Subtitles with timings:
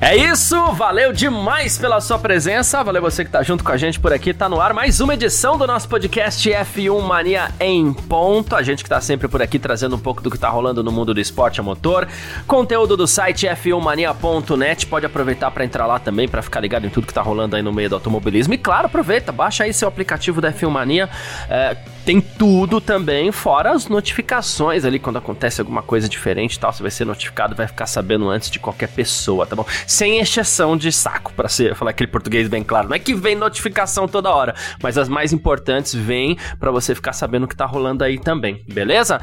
[0.00, 3.98] É isso, valeu demais pela sua presença, valeu você que tá junto com a gente
[3.98, 8.54] por aqui, tá no ar mais uma edição do nosso podcast F1 Mania em ponto,
[8.54, 10.92] a gente que tá sempre por aqui trazendo um pouco do que tá rolando no
[10.92, 12.06] mundo do esporte a motor,
[12.46, 17.04] conteúdo do site f1mania.net, pode aproveitar para entrar lá também para ficar ligado em tudo
[17.04, 18.54] que tá rolando aí no meio do automobilismo.
[18.54, 21.10] E claro, aproveita, baixa aí seu aplicativo da F1 Mania,
[21.50, 21.76] é,
[22.08, 26.80] tem tudo também, fora as notificações ali, quando acontece alguma coisa diferente e tal, você
[26.80, 29.66] vai ser notificado, vai ficar sabendo antes de qualquer pessoa, tá bom?
[29.86, 32.88] Sem exceção de saco, para ser falar aquele português bem claro.
[32.88, 37.12] Não é que vem notificação toda hora, mas as mais importantes vêm para você ficar
[37.12, 39.20] sabendo o que tá rolando aí também, beleza?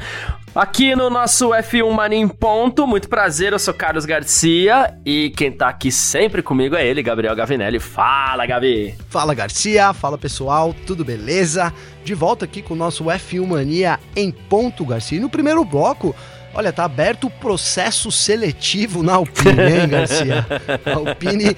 [0.54, 5.50] Aqui no nosso F1 Mania em Ponto, muito prazer, eu sou Carlos Garcia e quem
[5.50, 7.80] tá aqui sempre comigo é ele, Gabriel Gavinelli.
[7.80, 8.94] Fala, Gavi!
[9.10, 11.74] Fala, Garcia, fala pessoal, tudo beleza?
[12.06, 15.18] De volta aqui com o nosso F1 Mania em ponto, Garcia.
[15.18, 16.14] E no primeiro bloco,
[16.54, 20.46] olha, tá aberto o processo seletivo na Alpine, hein, Garcia?
[20.86, 21.56] A Alpine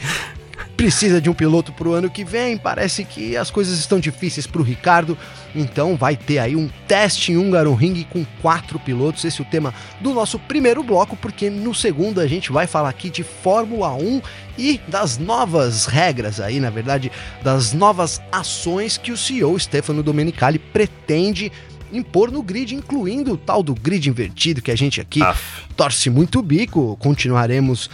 [0.78, 2.56] precisa de um piloto para o ano que vem.
[2.56, 5.18] Parece que as coisas estão difíceis para o Ricardo,
[5.52, 9.24] então vai ter aí um teste em Hungaroring com quatro pilotos.
[9.24, 12.90] Esse é o tema do nosso primeiro bloco, porque no segundo a gente vai falar
[12.90, 14.22] aqui de Fórmula 1
[14.56, 17.10] e das novas regras aí, na verdade,
[17.42, 21.50] das novas ações que o CEO Stefano Domenicali pretende
[21.92, 25.64] impor no grid, incluindo o tal do grid invertido que a gente aqui Aff.
[25.76, 26.96] torce muito o bico.
[26.98, 27.90] Continuaremos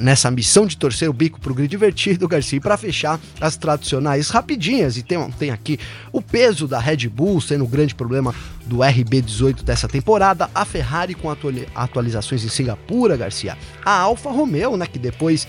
[0.00, 4.30] nessa missão de torcer o bico para o grid invertido, Garcia, para fechar as tradicionais
[4.30, 4.96] rapidinhas.
[4.96, 5.78] E tem, tem aqui
[6.12, 8.34] o peso da Red Bull sendo o grande problema
[8.66, 11.28] do RB18 dessa temporada, a Ferrari com
[11.74, 15.46] atualizações em Singapura, Garcia, a Alfa Romeo, né, que depois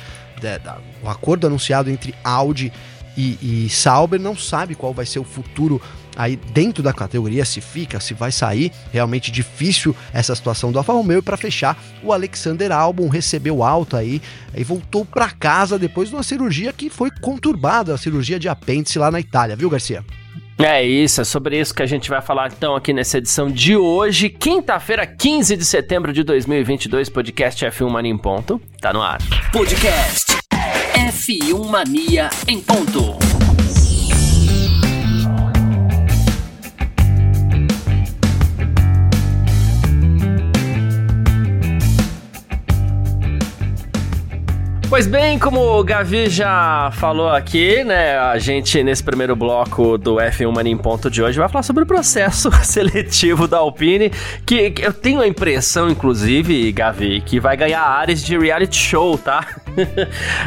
[1.02, 2.71] do acordo anunciado entre Audi
[3.15, 5.81] e, e Sauber não sabe qual vai ser o futuro
[6.15, 8.71] aí dentro da categoria, se fica, se vai sair.
[8.91, 11.19] Realmente difícil essa situação do Alfa Romeo.
[11.19, 14.21] E para fechar, o Alexander Albon recebeu alta aí
[14.55, 18.99] e voltou para casa depois de uma cirurgia que foi conturbada, a cirurgia de apêndice
[18.99, 20.03] lá na Itália, viu, Garcia?
[20.59, 23.75] É isso, é sobre isso que a gente vai falar então aqui nessa edição de
[23.75, 29.17] hoje, quinta-feira, 15 de setembro de 2022, podcast F1 Mania em ponto, tá no ar.
[29.51, 30.33] Podcast
[30.93, 33.33] F1 Mania em ponto.
[44.93, 50.17] Pois bem, como o Gavi já falou aqui, né, a gente nesse primeiro bloco do
[50.17, 54.11] F1 Mania em Ponto de hoje vai falar sobre o processo seletivo da Alpine,
[54.45, 59.17] que, que eu tenho a impressão, inclusive, Gavi, que vai ganhar áreas de reality show,
[59.17, 59.43] tá?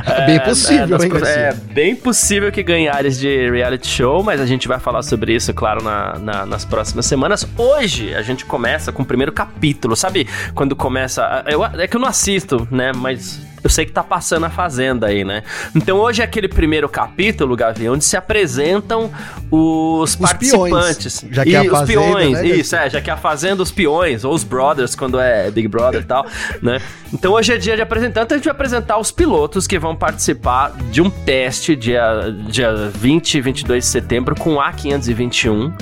[0.07, 4.41] É bem possível, é, hein, É bem possível que ganhe áreas de reality show, mas
[4.41, 7.45] a gente vai falar sobre isso, claro, na, na, nas próximas semanas.
[7.59, 10.29] Hoje a gente começa com o primeiro capítulo, sabe?
[10.55, 11.45] Quando começa.
[11.49, 12.93] Eu, é que eu não assisto, né?
[12.95, 15.43] Mas eu sei que tá passando a Fazenda aí, né?
[15.75, 19.11] Então hoje é aquele primeiro capítulo, Gavi, onde se apresentam
[19.51, 21.21] os, os participantes.
[21.21, 22.47] Peões, já que e, é a os fazenda, peões, né?
[22.47, 25.67] isso, é, já que é a Fazenda, os peões, ou os brothers, quando é Big
[25.67, 26.27] Brother e tal,
[26.63, 26.81] né?
[27.13, 29.97] Então hoje é dia de apresentar, então a gente vai apresentar os pilotos que vão
[29.97, 35.73] participar de um teste dia, dia 20 e 22 de setembro com o A521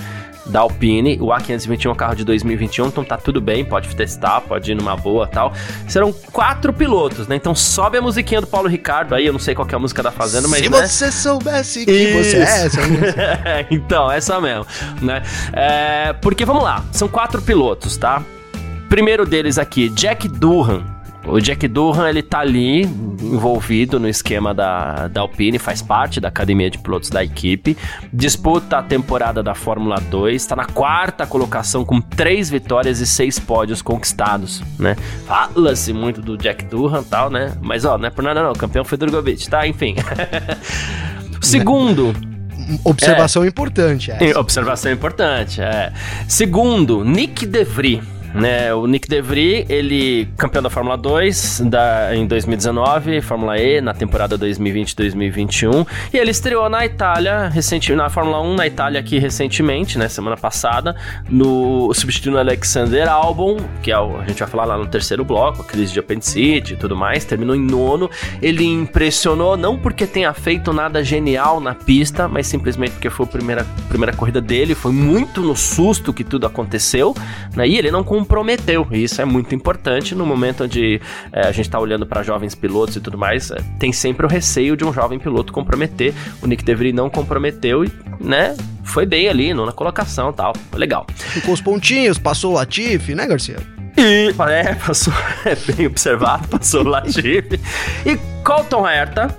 [0.47, 1.19] da Alpine.
[1.21, 4.75] O A521 é um carro de 2021, então tá tudo bem, pode testar, pode ir
[4.75, 5.53] numa boa tal.
[5.89, 7.37] Serão quatro pilotos, né?
[7.37, 10.03] Então sobe a musiquinha do Paulo Ricardo aí, eu não sei qual é a música
[10.03, 10.61] da Fazenda, mas.
[10.61, 10.87] Se né?
[10.87, 12.31] você soubesse que Isso.
[12.31, 12.81] você é essa.
[13.71, 14.67] então, essa mesmo,
[15.01, 15.23] né?
[15.53, 18.23] É, porque vamos lá, são quatro pilotos, tá?
[18.89, 20.94] Primeiro deles aqui, Jack Durham
[21.27, 26.29] o Jack Durham, ele tá ali envolvido no esquema da, da Alpine, faz parte da
[26.29, 27.77] academia de pilotos da equipe,
[28.13, 33.39] disputa a temporada da Fórmula 2, está na quarta colocação com três vitórias e seis
[33.39, 34.97] pódios conquistados, né?
[35.27, 37.57] Fala-se muito do Jack Durham e tal, né?
[37.63, 39.67] Mas ó, não é por nada não, o campeão foi Drogovic, tá?
[39.67, 39.97] Enfim.
[41.41, 42.15] Segundo,
[42.83, 44.11] Observação é, importante.
[44.11, 44.41] Essa.
[44.41, 45.93] Observação importante, é.
[46.27, 48.03] Segundo, Nick DeVry
[48.35, 48.75] né?
[48.75, 54.39] O Nick DeVry, ele campeão da Fórmula 2 da, em 2019, Fórmula E na temporada
[54.39, 60.09] 2020-2021, e ele estreou na Itália recentemente, na Fórmula 1 na Itália aqui recentemente, né,
[60.09, 60.97] semana passada,
[61.29, 65.63] no substituindo Alexander Albon, que é o, a gente vai falar lá no terceiro bloco,
[65.63, 68.11] a crise de apendicite e tudo mais, terminou em nono.
[68.43, 73.29] Ele impressionou não porque tenha feito nada genial na pista, mas simplesmente porque foi a
[73.29, 77.15] primeira, primeira corrida dele, foi muito no susto que tudo aconteceu,
[77.55, 77.69] né?
[77.69, 78.87] E ele não comprometeu.
[78.91, 81.01] E isso é muito importante no momento onde
[81.31, 83.51] é, a gente está olhando para jovens pilotos e tudo mais.
[83.51, 86.15] É, tem sempre o receio de um jovem piloto comprometer.
[86.43, 90.55] O Nick DeVry não comprometeu e, né, foi bem ali, na colocação tal.
[90.73, 91.07] Legal.
[91.15, 93.59] Ficou os pontinhos, passou o Latifi, né, Garcia?
[93.97, 95.13] E, é, passou,
[95.45, 97.61] é bem observado, passou o Latifi.
[98.07, 99.39] E Colton Herta,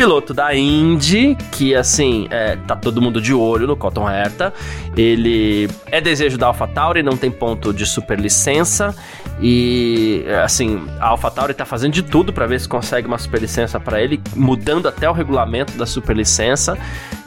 [0.00, 4.50] piloto da Indy, que assim, é, tá todo mundo de olho no Cotton Herta.
[4.96, 8.96] Ele é desejo da AlphaTauri, não tem ponto de superlicença.
[9.42, 14.00] E assim, a AlphaTauri tá fazendo de tudo para ver se consegue uma superlicença para
[14.00, 16.78] ele, mudando até o regulamento da superlicença.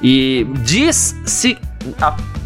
[0.02, 1.56] E diz-se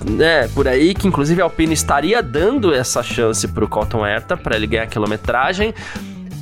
[0.09, 4.57] né, por aí que inclusive a Alpine estaria dando essa chance pro Cotton Herta para
[4.57, 5.73] ele ganhar quilometragem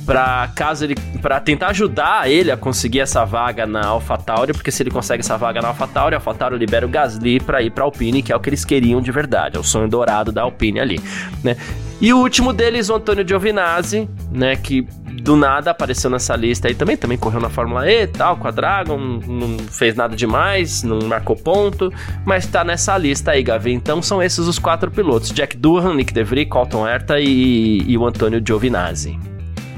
[0.06, 4.82] para caso ele para tentar ajudar ele a conseguir essa vaga na AlphaTauri, porque se
[4.82, 8.22] ele consegue essa vaga na AlphaTauri, a AlphaTauri libera o Gasly para ir para Alpine,
[8.22, 11.00] que é o que eles queriam de verdade, é o sonho dourado da Alpine ali,
[11.42, 11.56] né?
[12.00, 14.86] E o último deles, o Antônio Giovinazzi, né, que
[15.22, 18.50] do nada apareceu nessa lista aí também, também correu na Fórmula E, tal, com a
[18.50, 21.90] Dragon, não fez nada demais, não marcou ponto,
[22.24, 23.72] mas tá nessa lista aí, Gavi.
[23.72, 28.06] Então são esses os quatro pilotos: Jack Durham, Nick DeVry, Colton Herta e, e o
[28.06, 29.18] Antônio Giovinazzi.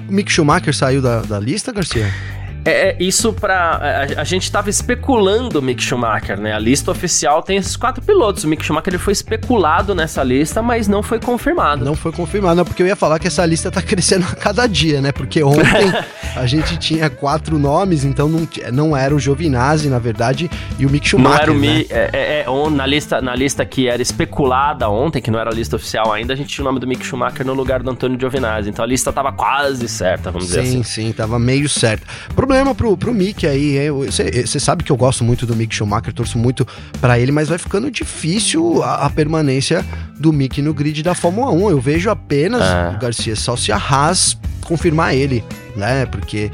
[0.09, 2.13] Mick Schumacher saiu da, da lista, Garcia?
[2.69, 3.57] É, é, isso para
[4.17, 6.53] a, a, gente estava especulando o Mick Schumacher, né?
[6.53, 8.45] A lista oficial tem esses quatro pilotos.
[8.45, 11.85] O Mick Schumacher ele foi especulado nessa lista, mas não foi confirmado.
[11.85, 14.67] Não foi confirmado, não, porque eu ia falar que essa lista tá crescendo a cada
[14.67, 15.13] dia, né?
[15.13, 15.93] Porque ontem
[16.37, 20.91] a gente tinha quatro nomes, então não, não era o Giovinazzi, na verdade, e o
[20.91, 21.37] Mick Schumacher.
[21.37, 21.61] Não era o né?
[21.61, 25.51] Mi, é, é, é na, lista, na lista que era especulada ontem, que não era
[25.51, 27.91] a lista oficial ainda, a gente tinha o nome do Mick Schumacher no lugar do
[27.91, 28.69] Antônio Giovinazzi.
[28.69, 30.83] Então a lista tava quase certa, vamos sim, dizer assim.
[30.83, 32.07] Sim, sim, tava meio certa.
[32.35, 33.79] Problema problema pro, pro Mick aí.
[33.91, 36.67] Você sabe que eu gosto muito do Mick Schumacher, torço muito
[37.01, 39.85] para ele, mas vai ficando difícil a, a, permanência
[40.19, 41.71] do Mick no grid da Fórmula 1.
[41.71, 42.97] Eu vejo apenas é.
[42.97, 45.45] o Garcia só se a Haas confirmar ele,
[45.77, 46.07] né?
[46.07, 46.51] Porque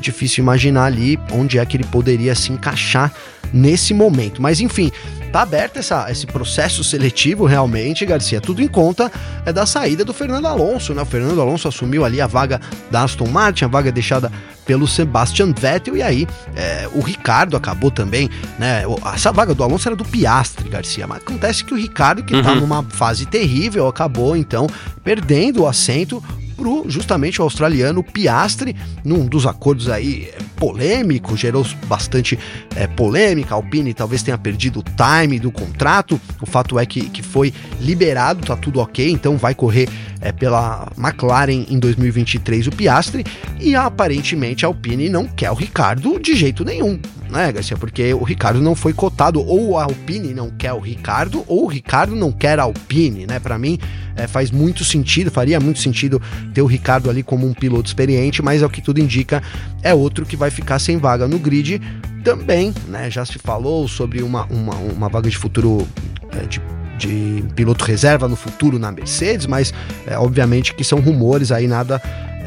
[0.00, 3.12] é difícil imaginar ali onde é que ele poderia se encaixar
[3.52, 4.40] nesse momento.
[4.40, 4.90] Mas enfim,
[5.32, 8.40] tá aberto essa, esse processo seletivo realmente, Garcia.
[8.40, 9.10] Tudo em conta
[9.44, 11.02] é da saída do Fernando Alonso, né?
[11.02, 12.60] O Fernando Alonso assumiu ali a vaga
[12.90, 14.30] da Aston Martin, a vaga deixada
[14.64, 18.84] pelo Sebastian Vettel e aí é, o Ricardo acabou também, né?
[19.12, 22.38] Essa vaga do Alonso era do Piastri, Garcia, mas acontece que o Ricardo, que tá
[22.38, 22.44] uhum.
[22.44, 24.68] tá numa fase terrível, acabou então
[25.02, 26.22] perdendo o assento
[26.60, 32.38] pro justamente o australiano Piastri, num dos acordos aí é, polêmico, gerou bastante
[32.76, 33.54] é, polêmica.
[33.54, 36.20] A Alpine talvez tenha perdido o time do contrato.
[36.38, 39.88] O fato é que, que foi liberado, tá tudo ok, então vai correr
[40.20, 43.24] é, pela McLaren em 2023 o Piastri.
[43.58, 47.76] E aparentemente a Alpine não quer o Ricardo de jeito nenhum né, Garcia?
[47.76, 51.66] Porque o Ricardo não foi cotado, ou a Alpine não quer o Ricardo, ou o
[51.66, 53.38] Ricardo não quer a Alpine, né?
[53.38, 53.78] Para mim
[54.16, 56.20] é, faz muito sentido, faria muito sentido
[56.52, 59.42] ter o Ricardo ali como um piloto experiente, mas é o que tudo indica,
[59.82, 61.80] é outro que vai ficar sem vaga no grid
[62.24, 63.10] também, né?
[63.10, 65.86] Já se falou sobre uma, uma, uma vaga de futuro
[66.32, 66.60] é, de
[67.00, 69.72] de piloto reserva no futuro na Mercedes, mas
[70.06, 71.98] é, obviamente que são rumores aí, nada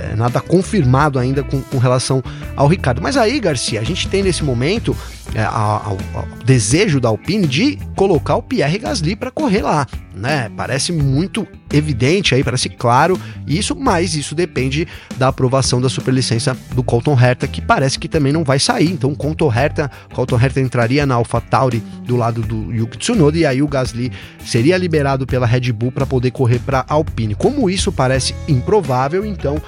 [0.03, 2.21] é, nada confirmado ainda com, com, relação
[2.55, 3.01] ao Ricardo.
[3.01, 4.95] Mas aí, Garcia, a gente tem nesse momento
[5.33, 10.51] é, o desejo da Alpine de colocar o Pierre Gasly para correr lá, né?
[10.55, 16.83] Parece muito evidente aí, parece claro isso, mas isso depende da aprovação da superlicença do
[16.83, 18.91] Colton Herta, que parece que também não vai sair.
[18.91, 23.61] Então, Colton Herta, Colton Herta entraria na AlphaTauri do lado do Yuki Tsunoda e aí
[23.61, 24.11] o Gasly
[24.45, 27.35] seria liberado pela Red Bull para poder correr para Alpine.
[27.35, 29.61] Como isso parece improvável, então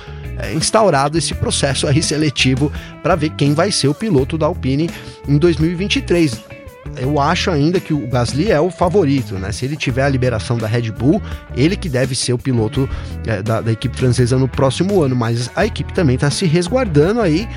[0.54, 4.90] instaurado esse processo aí seletivo para ver quem vai ser o piloto da Alpine
[5.28, 6.56] em 2023
[6.98, 9.52] eu acho ainda que o Gasly é o favorito, né?
[9.52, 11.22] Se ele tiver a liberação da Red Bull,
[11.56, 12.90] ele que deve ser o piloto
[13.26, 17.22] é, da, da, equipe francesa no próximo ano, mas a equipe também está se resguardando
[17.22, 17.48] aí.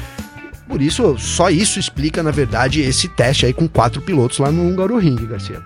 [0.67, 4.67] Por isso, só isso explica, na verdade, esse teste aí com quatro pilotos lá no
[4.67, 5.63] Húngaro Ring, Garcia.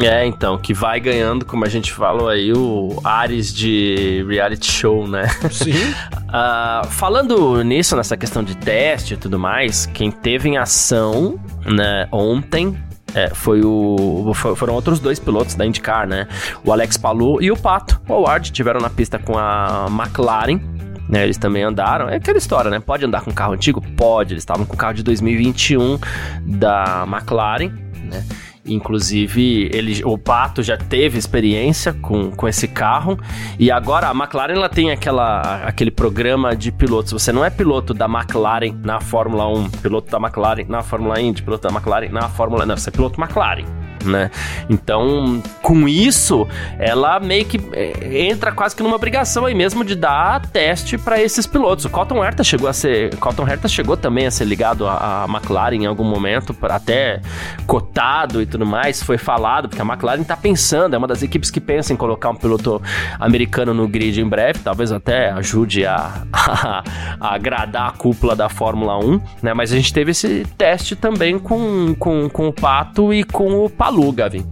[0.00, 5.08] É, então, que vai ganhando, como a gente falou aí, o Ares de reality show,
[5.08, 5.26] né?
[5.50, 5.72] Sim.
[5.72, 12.06] uh, falando nisso, nessa questão de teste e tudo mais, quem teve em ação, né,
[12.12, 12.76] ontem,
[13.14, 14.32] é, foi o.
[14.34, 16.28] Foram outros dois pilotos da IndyCar, né?
[16.62, 20.60] O Alex Palou e o Pato Howard tiveram na pista com a McLaren.
[21.08, 22.06] Né, eles também andaram.
[22.10, 22.80] É aquela história, né?
[22.80, 23.80] Pode andar com carro antigo?
[23.96, 24.34] Pode.
[24.34, 25.98] Eles estavam com o carro de 2021
[26.44, 27.72] da McLaren,
[28.04, 28.22] né?
[28.68, 33.18] Inclusive, ele, o Pato já teve experiência com, com esse carro.
[33.58, 37.12] E agora a McLaren ela tem aquela, aquele programa de pilotos.
[37.12, 41.42] Você não é piloto da McLaren na Fórmula 1, piloto da McLaren na Fórmula Indy,
[41.42, 42.66] piloto da McLaren na Fórmula.
[42.66, 43.77] Não, você é piloto McLaren.
[44.08, 44.30] Né?
[44.68, 46.46] Então, com isso,
[46.78, 51.20] ela meio que é, entra quase que numa obrigação aí mesmo de dar teste para
[51.20, 51.84] esses pilotos.
[51.84, 55.76] O Cotton Herta chegou a ser, Cotton Herta chegou também a ser ligado à, McLaren
[55.76, 57.20] em algum momento, até
[57.66, 61.50] cotado e tudo mais, foi falado, porque a McLaren tá pensando, é uma das equipes
[61.50, 62.80] que pensa em colocar um piloto
[63.18, 66.84] americano no grid em breve, talvez até ajude a, a,
[67.20, 69.54] a agradar a cúpula da Fórmula 1, né?
[69.54, 73.70] Mas a gente teve esse teste também com, com, com o Pato e com o
[73.70, 74.44] Palu, Gavin.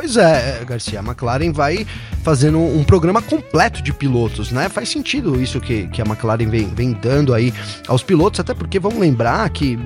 [0.00, 1.84] Pois é, Garcia, a McLaren vai
[2.22, 4.68] fazendo um programa completo de pilotos, né?
[4.68, 7.52] Faz sentido isso que, que a McLaren vem, vem dando aí
[7.88, 9.76] aos pilotos, até porque vamos lembrar que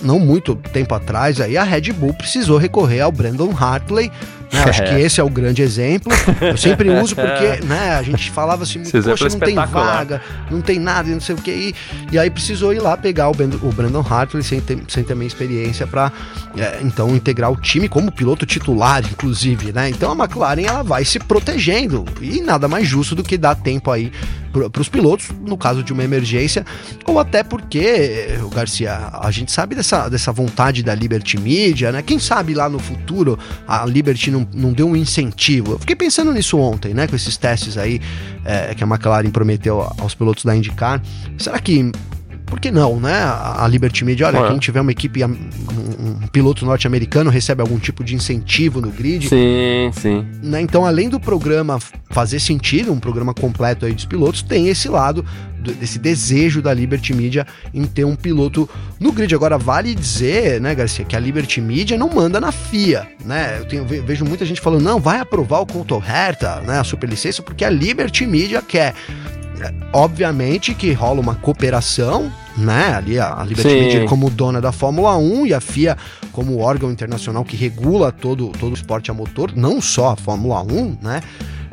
[0.00, 4.12] não muito tempo atrás aí a Red Bull precisou recorrer ao Brandon Hartley
[4.52, 4.64] né?
[4.64, 6.12] Acho que esse é o grande exemplo.
[6.40, 10.60] Eu sempre uso porque né, a gente falava assim, Esse poxa, não tem vaga, não
[10.60, 11.50] tem nada, não sei o que.
[11.50, 11.74] E,
[12.12, 15.86] e aí precisou ir lá pegar o, o Brandon Hartley sem ter, sem minha experiência
[15.86, 16.12] para
[16.56, 19.88] é, então integrar o time como piloto titular, inclusive, né?
[19.88, 23.90] Então a McLaren ela vai se protegendo e nada mais justo do que dar tempo
[23.90, 24.10] aí
[24.50, 26.64] para os pilotos, no caso de uma emergência,
[27.06, 32.02] ou até porque, o Garcia, a gente sabe dessa, dessa vontade da Liberty Media, né?
[32.02, 35.72] Quem sabe lá no futuro a Liberty não, não deu um incentivo.
[35.72, 37.06] Eu fiquei pensando nisso ontem, né?
[37.06, 38.00] Com esses testes aí
[38.44, 41.02] é, que a McLaren prometeu aos pilotos da IndyCar.
[41.36, 41.92] Será que
[42.48, 43.14] por que não, né?
[43.14, 44.48] A Liberty Media, olha, é.
[44.48, 49.28] quem tiver uma equipe, um, piloto norte-americano recebe algum tipo de incentivo no grid.
[49.28, 50.26] Sim, sim.
[50.42, 50.60] Né?
[50.60, 51.78] Então, além do programa
[52.10, 55.24] fazer sentido, um programa completo aí dos pilotos, tem esse lado
[55.58, 58.68] desse desejo da Liberty Media em ter um piloto
[59.00, 59.34] no grid.
[59.34, 63.58] Agora, vale dizer, né, Garcia, que a Liberty Media não manda na FIA, né?
[63.58, 67.42] Eu tenho, vejo muita gente falando, não, vai aprovar o Conto Herta, né, a superlicença,
[67.42, 68.94] porque a Liberty Media quer
[69.92, 72.94] obviamente que rola uma cooperação, né?
[72.94, 73.80] Ali a, a Liberty Sim.
[73.80, 75.96] Media como dona da Fórmula 1 e a FIA
[76.32, 80.62] como órgão internacional que regula todo, todo o esporte a motor, não só a Fórmula
[80.62, 81.20] 1, né?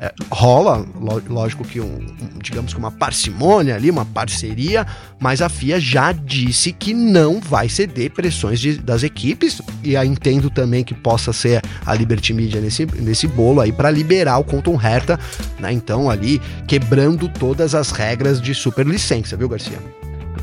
[0.05, 0.85] É, rola,
[1.27, 4.85] lógico que um, um, digamos que uma parcimônia ali, uma parceria,
[5.19, 10.07] mas a FIA já disse que não vai ceder pressões de, das equipes e aí
[10.07, 14.43] entendo também que possa ser a Liberty Media nesse, nesse bolo aí para liberar o
[14.43, 15.19] Conton Herta,
[15.59, 15.73] né?
[15.73, 19.79] Então ali quebrando todas as regras de superlicença, viu, Garcia?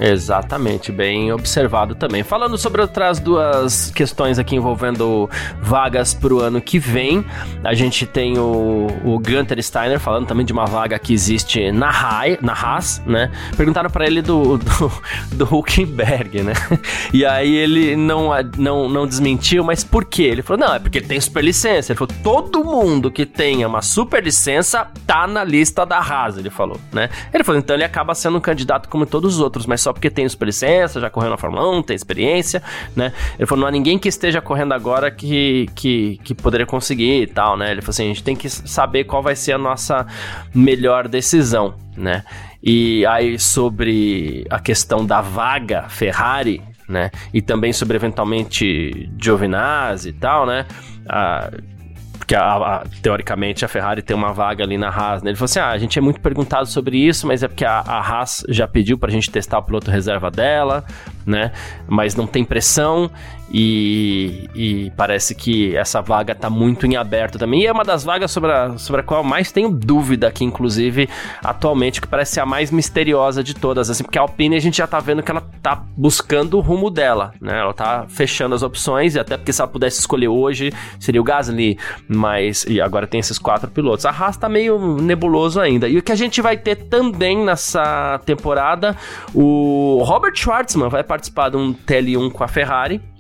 [0.00, 2.22] Exatamente, bem observado também.
[2.22, 5.28] Falando sobre outras duas questões aqui envolvendo
[5.60, 7.24] vagas para o ano que vem,
[7.62, 11.90] a gente tem o, o Gunter Steiner falando também de uma vaga que existe na,
[11.90, 13.30] Rai, na Haas, né?
[13.56, 14.92] Perguntaram para ele do, do,
[15.32, 16.54] do Huckenberg, né?
[17.12, 20.24] E aí ele não, não, não desmentiu, mas por quê?
[20.24, 21.92] Ele falou, não, é porque ele tem superlicença.
[21.92, 26.80] Ele falou, todo mundo que tenha uma superlicença tá na lista da Haas, ele falou,
[26.92, 27.10] né?
[27.32, 30.10] Ele falou, então ele acaba sendo um candidato como todos os outros, mas só porque
[30.10, 32.62] tem superlicença, já correu na Fórmula 1, tem experiência,
[32.94, 33.12] né?
[33.38, 37.26] Ele falou, não há ninguém que esteja correndo agora que, que, que poderia conseguir e
[37.26, 37.70] tal, né?
[37.70, 40.06] Ele falou assim, a gente tem que saber qual vai ser a nossa
[40.54, 42.24] melhor decisão, né?
[42.62, 47.10] E aí sobre a questão da vaga Ferrari, né?
[47.32, 50.66] E também sobre eventualmente Giovinazzi e tal, né?
[51.08, 51.50] Ah,
[52.22, 55.30] porque a, a, teoricamente a Ferrari tem uma vaga ali na Haas, né?
[55.30, 57.80] Ele falou assim: ah, a gente é muito perguntado sobre isso, mas é porque a,
[57.80, 60.84] a Haas já pediu pra gente testar o piloto reserva dela,
[61.26, 61.50] né?
[61.88, 63.10] Mas não tem pressão
[63.52, 67.62] e, e, parece que essa vaga está muito em aberto também.
[67.62, 71.06] E é uma das vagas sobre a, sobre a qual mais tenho dúvida aqui, inclusive,
[71.44, 74.78] atualmente, que parece ser a mais misteriosa de todas, assim, porque a Alpine a gente
[74.78, 77.60] já está vendo que ela está buscando o rumo dela, né?
[77.60, 81.24] Ela está fechando as opções, e até porque se ela pudesse escolher hoje, seria o
[81.24, 81.78] Gasly,
[82.08, 84.06] mas e agora tem esses quatro pilotos.
[84.06, 85.86] A Haas tá meio nebuloso ainda.
[85.88, 88.96] E o que a gente vai ter também nessa temporada,
[89.34, 93.11] o Robert Schwartzman vai participar de um TL1 com a Ferrari,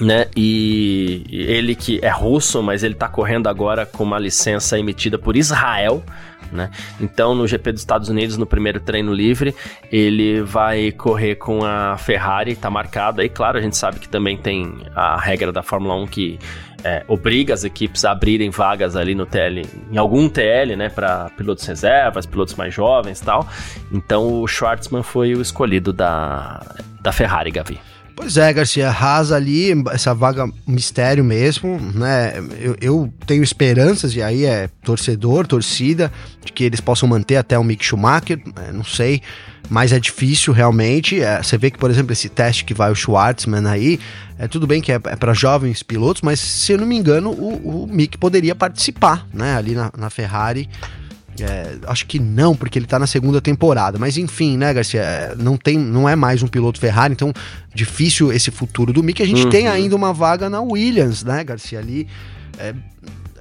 [0.00, 0.26] né?
[0.34, 5.36] E ele que é russo, mas ele tá correndo agora com uma licença emitida por
[5.36, 6.02] Israel,
[6.50, 6.70] né?
[7.00, 9.54] Então, no GP dos Estados Unidos, no primeiro treino livre,
[9.92, 13.28] ele vai correr com a Ferrari, tá marcado aí.
[13.28, 16.38] Claro, a gente sabe que também tem a regra da Fórmula 1 que
[16.82, 21.30] é, obriga as equipes a abrirem vagas ali no TL, em algum TL, né, para
[21.36, 23.46] pilotos reservas, pilotos mais jovens tal.
[23.92, 26.60] Então, o Schwartzman foi o escolhido da,
[27.00, 27.78] da Ferrari, Gavi.
[28.14, 32.34] Pois é, Garcia, Haas ali, essa vaga mistério mesmo, né?
[32.60, 36.12] Eu, eu, tenho esperanças, e aí é torcedor, torcida,
[36.44, 39.22] de que eles possam manter até o Mick Schumacher, é, não sei,
[39.68, 41.20] mas é difícil realmente.
[41.20, 43.98] É, você vê que, por exemplo, esse teste que vai o Schwartzman aí,
[44.38, 47.30] é tudo bem que é, é para jovens pilotos, mas se eu não me engano,
[47.30, 49.56] o, o Mick poderia participar, né?
[49.56, 50.68] Ali na, na Ferrari.
[51.40, 53.98] É, acho que não, porque ele tá na segunda temporada.
[53.98, 55.00] Mas enfim, né, Garcia?
[55.00, 57.32] É, não, tem, não é mais um piloto Ferrari, então
[57.74, 59.22] difícil esse futuro do Mick.
[59.22, 59.50] A gente uhum.
[59.50, 61.78] tem ainda uma vaga na Williams, né, Garcia?
[61.78, 62.06] Ali
[62.58, 62.74] é,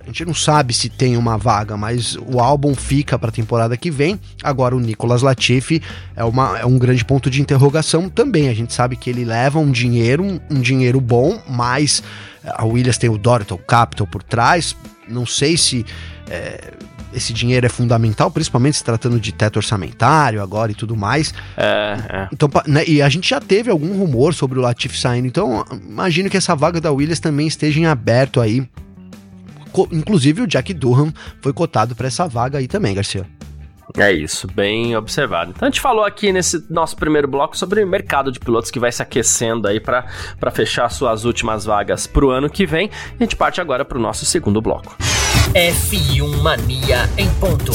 [0.01, 3.77] a gente não sabe se tem uma vaga, mas o álbum fica para a temporada
[3.77, 4.19] que vem.
[4.41, 5.81] Agora o Nicolas Latifi
[6.15, 8.49] é, uma, é um grande ponto de interrogação também.
[8.49, 12.01] A gente sabe que ele leva um dinheiro, um, um dinheiro bom, mas
[12.43, 14.75] a Williams tem o Dorital Capital por trás.
[15.07, 15.85] Não sei se
[16.29, 16.71] é,
[17.13, 21.33] esse dinheiro é fundamental, principalmente se tratando de teto orçamentário agora e tudo mais.
[21.57, 22.27] É, é.
[22.31, 26.29] Então, né, e a gente já teve algum rumor sobre o Latifi saindo, então imagino
[26.29, 28.67] que essa vaga da Williams também esteja em aberto aí
[29.91, 33.25] Inclusive o Jack Durham foi cotado para essa vaga aí também, Garcia.
[33.97, 35.51] É isso, bem observado.
[35.55, 38.79] Então a gente falou aqui nesse nosso primeiro bloco sobre o mercado de pilotos que
[38.79, 40.05] vai se aquecendo aí para
[40.51, 42.87] fechar suas últimas vagas para o ano que vem.
[42.87, 44.95] E a gente parte agora para o nosso segundo bloco.
[45.53, 47.71] F1 Mania em ponto.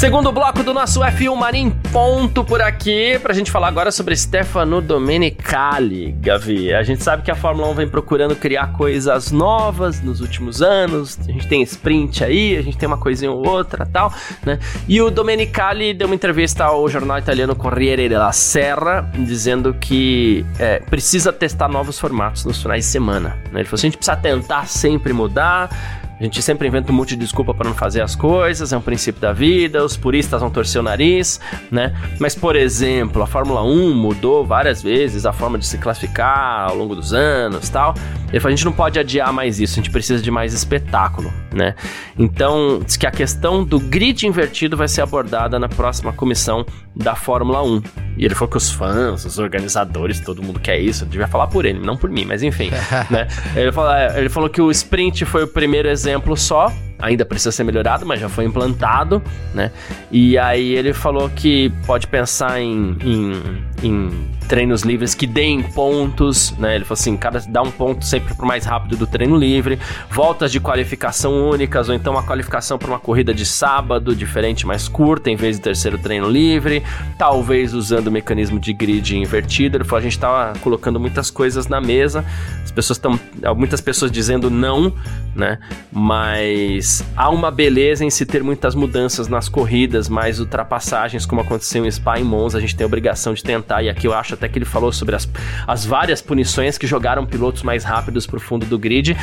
[0.00, 4.80] Segundo bloco do nosso F1 Marim ponto por aqui, pra gente falar agora sobre Stefano
[4.80, 6.72] Domenicali, Gavi.
[6.72, 11.18] A gente sabe que a Fórmula 1 vem procurando criar coisas novas nos últimos anos.
[11.28, 14.10] A gente tem sprint aí, a gente tem uma coisinha ou outra tal,
[14.42, 14.58] né?
[14.88, 20.78] E o Domenicali deu uma entrevista ao jornal italiano Corriere della Serra, dizendo que é,
[20.78, 23.36] precisa testar novos formatos nos finais de semana.
[23.52, 23.60] Né?
[23.60, 27.10] Ele falou assim: a gente precisa tentar sempre mudar a gente sempre inventa um monte
[27.10, 30.50] de desculpa para não fazer as coisas, é um princípio da vida, os puristas vão
[30.50, 31.96] torcer o nariz, né?
[32.18, 36.76] Mas, por exemplo, a Fórmula 1 mudou várias vezes a forma de se classificar ao
[36.76, 37.94] longo dos anos tal.
[38.28, 41.32] Ele falou, a gente não pode adiar mais isso, a gente precisa de mais espetáculo,
[41.54, 41.74] né?
[42.18, 47.14] Então, diz que a questão do grid invertido vai ser abordada na próxima comissão da
[47.14, 47.82] Fórmula 1.
[48.18, 51.46] E ele falou que os fãs, os organizadores, todo mundo quer isso, eu devia falar
[51.46, 52.70] por ele, não por mim, mas enfim,
[53.08, 53.26] né?
[53.56, 57.24] Ele falou, é, ele falou que o sprint foi o primeiro exemplo exemplo só, ainda
[57.24, 59.22] precisa ser melhorado, mas já foi implantado,
[59.54, 59.70] né?
[60.10, 66.50] E aí ele falou que pode pensar em, em, em treinos livres que deem pontos,
[66.58, 66.74] né?
[66.74, 69.78] Ele falou assim, cada dá um ponto sempre pro mais rápido do treino livre,
[70.10, 74.88] voltas de qualificação únicas ou então uma qualificação para uma corrida de sábado diferente, mais
[74.88, 76.82] curta, em vez de terceiro treino livre,
[77.16, 79.76] talvez usando o mecanismo de grid invertido.
[79.76, 82.24] Ele falou, a gente tá colocando muitas coisas na mesa,
[82.64, 83.20] as pessoas estão,
[83.56, 84.92] muitas pessoas dizendo não,
[85.32, 85.60] né?
[85.92, 91.86] Mas há uma beleza em se ter muitas mudanças nas corridas, mais ultrapassagens, como aconteceu
[91.86, 94.39] em Spa e Monza, a gente tem a obrigação de tentar, e aqui eu acho
[94.40, 95.28] até que ele falou sobre as,
[95.66, 99.14] as várias punições que jogaram pilotos mais rápidos para o fundo do grid.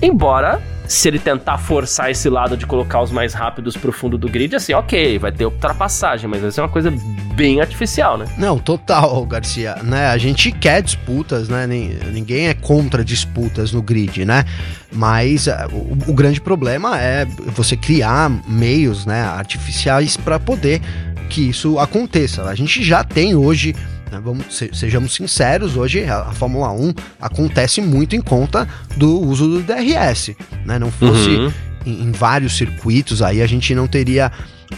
[0.00, 4.28] Embora, se ele tentar forçar esse lado de colocar os mais rápidos pro fundo do
[4.28, 6.92] grid, assim, ok, vai ter ultrapassagem, mas vai ser uma coisa
[7.34, 8.26] bem artificial, né?
[8.38, 10.06] Não, total, Garcia, né?
[10.06, 11.66] A gente quer disputas, né?
[11.66, 14.44] Ninguém é contra disputas no grid, né?
[14.92, 20.80] Mas uh, o, o, grande problema é você criar meios, né, artificiais para poder
[21.28, 22.44] que isso aconteça.
[22.44, 23.74] A gente já tem hoje
[24.10, 24.20] né?
[24.22, 29.62] Vamos, sejamos sinceros, hoje a, a, Fórmula 1 acontece muito em conta do uso do
[29.62, 30.34] DRS.
[30.64, 30.78] Né?
[30.78, 31.52] Não fosse uhum.
[31.86, 34.30] em, em, vários circuitos, aí a gente não teria.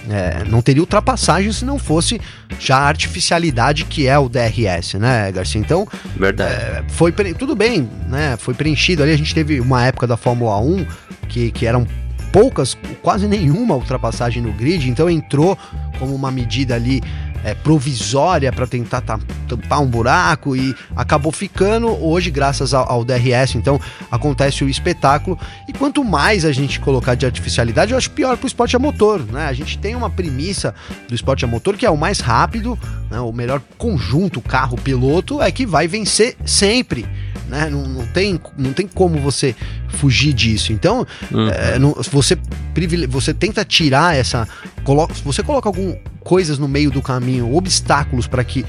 [0.08, 2.20] É, não teria ultrapassagem se não fosse
[2.60, 5.60] já a artificialidade que é o DRS, né, Garcia?
[5.60, 6.54] Então, Verdade.
[6.54, 8.36] É, foi tudo bem, né?
[8.38, 9.10] Foi preenchido ali.
[9.10, 10.86] A gente teve uma época da Fórmula 1
[11.28, 11.84] que, que eram
[12.32, 15.58] poucas, quase nenhuma ultrapassagem no grid, então entrou
[15.98, 17.02] como uma medida ali
[17.44, 23.54] é, provisória para tentar tampar um buraco e acabou ficando hoje graças ao, ao, DRS.
[23.54, 28.36] Então acontece o espetáculo e quanto mais a gente colocar de artificialidade, eu acho pior
[28.36, 29.20] para o esporte a motor.
[29.20, 29.46] Né?
[29.46, 30.74] A gente tem uma premissa
[31.08, 32.78] do esporte a motor que é o mais rápido,
[33.10, 33.20] né?
[33.20, 37.06] o melhor conjunto carro-piloto é que vai vencer sempre
[37.50, 37.68] né?
[37.68, 39.54] Não, não, tem, não tem como você
[39.88, 40.72] fugir disso.
[40.72, 41.48] Então, uhum.
[41.48, 42.38] é, não, você,
[43.08, 44.48] você tenta tirar essa.
[44.84, 48.64] Coloca, você coloca algum coisas no meio do caminho, obstáculos para que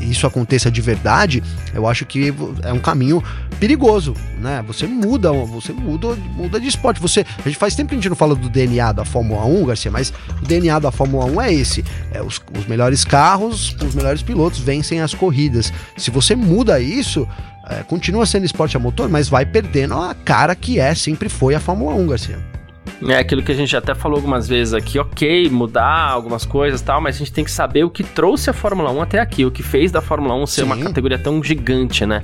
[0.00, 1.42] isso aconteça de verdade,
[1.74, 2.32] eu acho que
[2.62, 3.22] é um caminho
[3.58, 4.62] perigoso, né?
[4.66, 7.00] Você muda, você muda, muda de esporte.
[7.00, 9.66] Você, a gente faz tempo que a gente não fala do DNA da Fórmula 1,
[9.66, 13.94] Garcia, mas o DNA da Fórmula 1 é esse: é os, os melhores carros, os
[13.94, 15.72] melhores pilotos vencem as corridas.
[15.96, 17.26] Se você muda isso,
[17.68, 21.54] é, continua sendo esporte a motor, mas vai perdendo a cara que é, sempre foi
[21.54, 22.57] a Fórmula 1, Garcia.
[23.06, 27.00] É aquilo que a gente até falou algumas vezes aqui, ok, mudar algumas coisas tal,
[27.00, 29.50] mas a gente tem que saber o que trouxe a Fórmula 1 até aqui, o
[29.50, 30.66] que fez da Fórmula 1 ser Sim.
[30.66, 32.22] uma categoria tão gigante, né?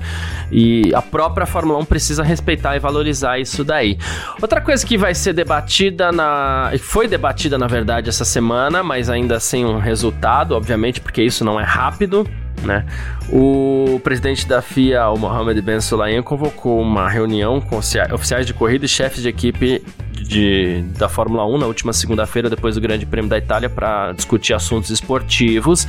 [0.51, 3.97] E a própria Fórmula 1 precisa respeitar e valorizar isso daí.
[4.41, 6.71] Outra coisa que vai ser debatida na.
[6.79, 11.59] foi debatida, na verdade, essa semana, mas ainda sem um resultado, obviamente, porque isso não
[11.59, 12.27] é rápido
[12.63, 12.85] né?
[13.29, 18.85] O presidente da FIA, o Mohamed Ben Sulayem, convocou uma reunião com oficiais de corrida
[18.85, 19.83] e chefes de equipe
[20.27, 24.53] de, da Fórmula 1 na última segunda-feira, depois do Grande Prêmio da Itália, para discutir
[24.53, 25.87] assuntos esportivos,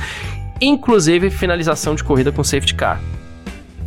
[0.61, 3.01] inclusive finalização de corrida com safety car.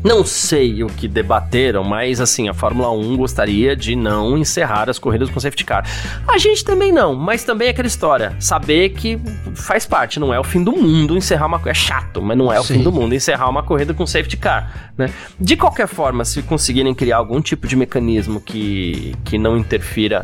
[0.03, 4.99] Não sei o que debateram, mas assim, a Fórmula 1 gostaria de não encerrar as
[4.99, 5.85] corridas com safety car.
[6.27, 9.21] A gente também não, mas também é aquela história, saber que
[9.55, 11.61] faz parte, não é o fim do mundo encerrar uma.
[11.67, 12.75] É chato, mas não é o Sim.
[12.75, 15.11] fim do mundo encerrar uma corrida com safety car, né?
[15.39, 20.23] De qualquer forma, se conseguirem criar algum tipo de mecanismo que, que não interfira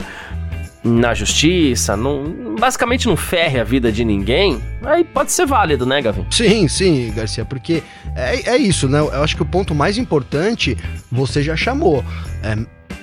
[0.85, 6.01] na justiça, não, basicamente não ferre a vida de ninguém, aí pode ser válido, né,
[6.01, 6.25] Gavin?
[6.31, 7.83] Sim, sim, Garcia, porque
[8.15, 9.01] é, é isso, né?
[9.01, 10.77] Eu acho que o ponto mais importante
[11.11, 12.05] você já chamou.
[12.43, 12.57] É,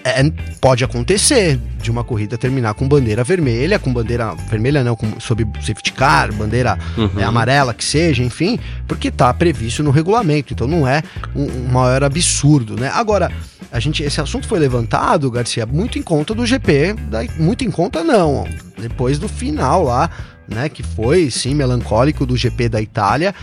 [0.06, 5.20] é, pode acontecer de uma corrida terminar com bandeira vermelha, com bandeira vermelha não, com,
[5.20, 7.20] sob safety car, bandeira uhum.
[7.20, 11.02] é, amarela que seja, enfim, porque tá previsto no regulamento, então não é
[11.34, 12.92] um, um maior absurdo, né?
[12.94, 13.32] Agora,
[13.74, 17.72] a gente, esse assunto foi levantado, Garcia, muito em conta do GP, da, muito em
[17.72, 20.12] conta não, depois do final lá,
[20.48, 23.34] né, que foi sim melancólico do GP da Itália,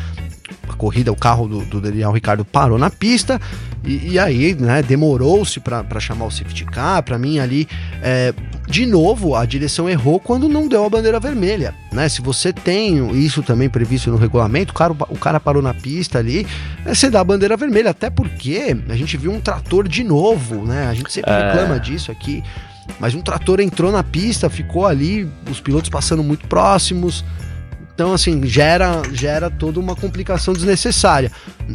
[0.69, 3.41] a corrida, o carro do, do Daniel Ricardo parou na pista
[3.85, 7.03] e, e aí, né, demorou-se para chamar o safety car.
[7.03, 7.67] Para mim, ali,
[8.03, 8.35] é,
[8.69, 12.09] de novo, a direção errou quando não deu a bandeira vermelha, né?
[12.09, 16.19] Se você tem isso também previsto no regulamento, o cara, o cara parou na pista
[16.19, 16.47] ali,
[16.85, 20.65] né, você dá a bandeira vermelha, até porque a gente viu um trator de novo,
[20.65, 20.87] né?
[20.87, 21.53] A gente sempre é...
[21.53, 22.43] reclama disso aqui.
[22.99, 27.25] Mas um trator entrou na pista, ficou ali, os pilotos passando muito próximos,
[28.01, 31.31] então, assim, gera, gera toda uma complicação desnecessária.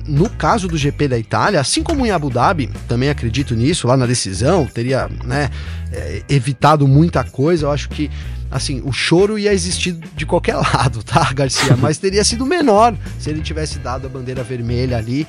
[0.08, 3.96] No caso do GP da Itália, assim como em Abu Dhabi, também acredito nisso, lá
[3.96, 5.52] na decisão, teria né,
[5.92, 7.68] é, evitado muita coisa.
[7.68, 8.10] Eu acho que
[8.50, 11.78] assim, o choro ia existir de qualquer lado, tá, Garcia?
[11.78, 15.28] Mas teria sido menor se ele tivesse dado a bandeira vermelha ali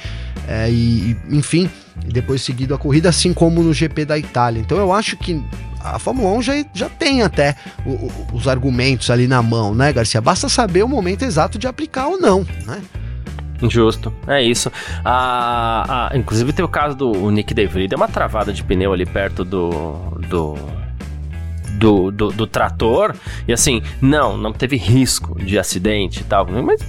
[0.49, 1.69] é, e, enfim,
[2.07, 4.61] depois seguido a corrida, assim como no GP da Itália.
[4.61, 5.45] Então eu acho que
[5.95, 9.93] a Fórmula 1 já, já tem até o, o, os argumentos ali na mão, né,
[9.93, 10.21] Garcia?
[10.21, 12.83] Basta saber o momento exato de aplicar ou não, né?
[13.63, 14.71] Justo, é isso.
[15.05, 19.07] Ah, ah, inclusive tem o caso do Nick DeVry, deu uma travada de pneu ali
[19.07, 19.95] perto do,
[20.29, 20.55] do,
[21.79, 23.15] do, do, do trator,
[23.49, 26.81] e assim, não, não teve risco de acidente e tal, mas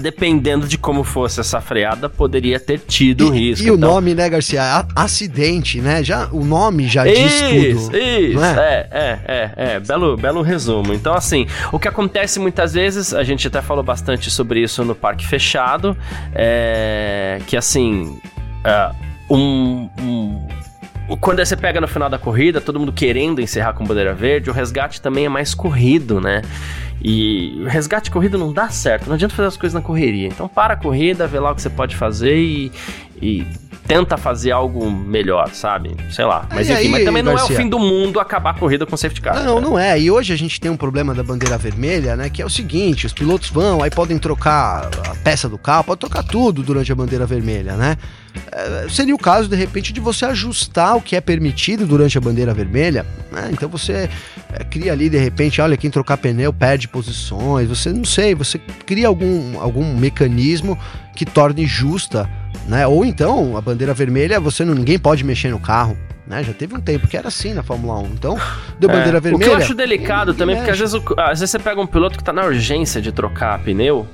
[0.00, 3.66] dependendo de como fosse essa freada, poderia ter tido e, risco.
[3.66, 3.90] E o então.
[3.90, 4.86] nome, né, Garcia?
[4.94, 6.02] acidente, né?
[6.02, 7.96] Já, o nome já isso, diz tudo.
[7.96, 8.58] Isso, é?
[8.58, 8.88] é?
[8.90, 10.92] É, é, é, Belo, belo resumo.
[10.94, 14.94] Então, assim, o que acontece muitas vezes, a gente até falou bastante sobre isso no
[14.94, 15.96] parque fechado,
[16.34, 18.18] é que assim.
[18.64, 20.48] Uh, um, um
[21.20, 24.52] quando você pega no final da corrida, todo mundo querendo encerrar com bandeira verde, o
[24.52, 26.42] resgate também é mais corrido, né?
[27.02, 30.28] E o resgate corrido não dá certo, não adianta fazer as coisas na correria.
[30.28, 32.72] Então para a corrida, vê lá o que você pode fazer e,
[33.20, 33.46] e
[33.86, 35.94] tenta fazer algo melhor, sabe?
[36.10, 36.46] Sei lá.
[36.50, 37.54] Mas enfim, aí, mas também não Garcia?
[37.54, 39.42] é o fim do mundo acabar a corrida com safety car.
[39.44, 39.60] Não, né?
[39.60, 40.00] não é.
[40.00, 42.30] E hoje a gente tem um problema da bandeira vermelha, né?
[42.30, 46.00] Que é o seguinte: os pilotos vão, aí podem trocar a peça do carro, pode
[46.00, 47.98] trocar tudo durante a bandeira vermelha, né?
[48.50, 52.20] É, seria o caso, de repente, de você ajustar o que é permitido durante a
[52.20, 53.06] bandeira vermelha.
[53.30, 53.50] Né?
[53.52, 54.08] Então você
[54.52, 57.68] é, cria ali, de repente, olha, quem trocar pneu perde posições.
[57.68, 60.78] Você não sei, você cria algum, algum mecanismo
[61.14, 62.28] que torne justa
[62.66, 62.86] né?
[62.86, 65.96] Ou então, a bandeira vermelha, você não ninguém pode mexer no carro.
[66.26, 66.42] Né?
[66.42, 68.06] Já teve um tempo que era assim na Fórmula 1.
[68.06, 68.38] Então,
[68.78, 69.46] deu é, bandeira vermelha.
[69.46, 72.16] O que eu acho delicado também, porque às vezes, às vezes você pega um piloto
[72.16, 74.06] que tá na urgência de trocar pneu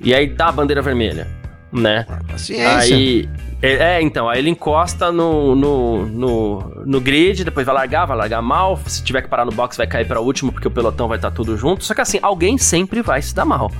[0.00, 1.26] e aí dá a bandeira vermelha,
[1.72, 2.06] né?
[2.28, 2.96] Paciência.
[2.96, 3.28] Aí,
[3.62, 8.16] é, é, então, aí ele encosta no, no, no, no, grid, depois vai largar, vai
[8.16, 8.78] largar mal.
[8.86, 11.30] Se tiver que parar no box, vai cair para último, porque o pelotão vai estar
[11.30, 11.84] tá tudo junto.
[11.84, 13.70] Só que assim, alguém sempre vai se dar mal.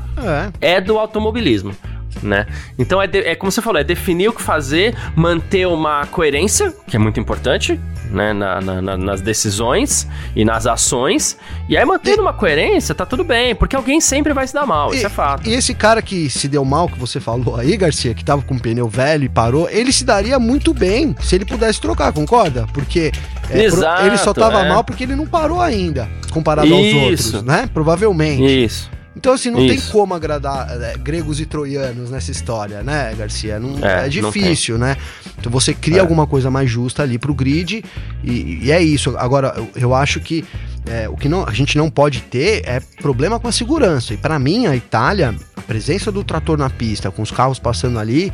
[0.60, 1.74] É, é do automobilismo
[2.22, 2.46] né?
[2.78, 6.72] Então é, de, é como você falou, é definir o que fazer, manter uma coerência,
[6.86, 8.32] que é muito importante, né?
[8.32, 11.36] Na, na, nas decisões e nas ações.
[11.68, 12.20] E aí, mantendo e...
[12.22, 15.10] uma coerência, tá tudo bem, porque alguém sempre vai se dar mal, e, isso é
[15.10, 15.48] fato.
[15.48, 18.54] E esse cara que se deu mal, que você falou aí, Garcia, que tava com
[18.54, 22.66] um pneu velho e parou, ele se daria muito bem se ele pudesse trocar, concorda?
[22.72, 23.12] Porque
[23.50, 24.68] é, Exato, ele só tava é.
[24.68, 26.96] mal porque ele não parou ainda, comparado isso.
[26.96, 27.68] aos outros, né?
[27.72, 28.64] Provavelmente.
[28.64, 28.95] Isso.
[29.16, 29.68] Então, assim, não Isso.
[29.68, 33.58] tem como agradar é, gregos e troianos nessa história, né, Garcia?
[33.58, 34.96] Não, é, é difícil, né?
[35.38, 36.00] Então você cria é.
[36.00, 37.82] alguma coisa mais justa ali pro grid
[38.22, 39.16] e, e é isso.
[39.16, 40.44] Agora, eu, eu acho que
[40.86, 44.12] é, o que não, a gente não pode ter é problema com a segurança.
[44.12, 47.98] E para mim, a Itália, a presença do trator na pista, com os carros passando
[47.98, 48.30] ali,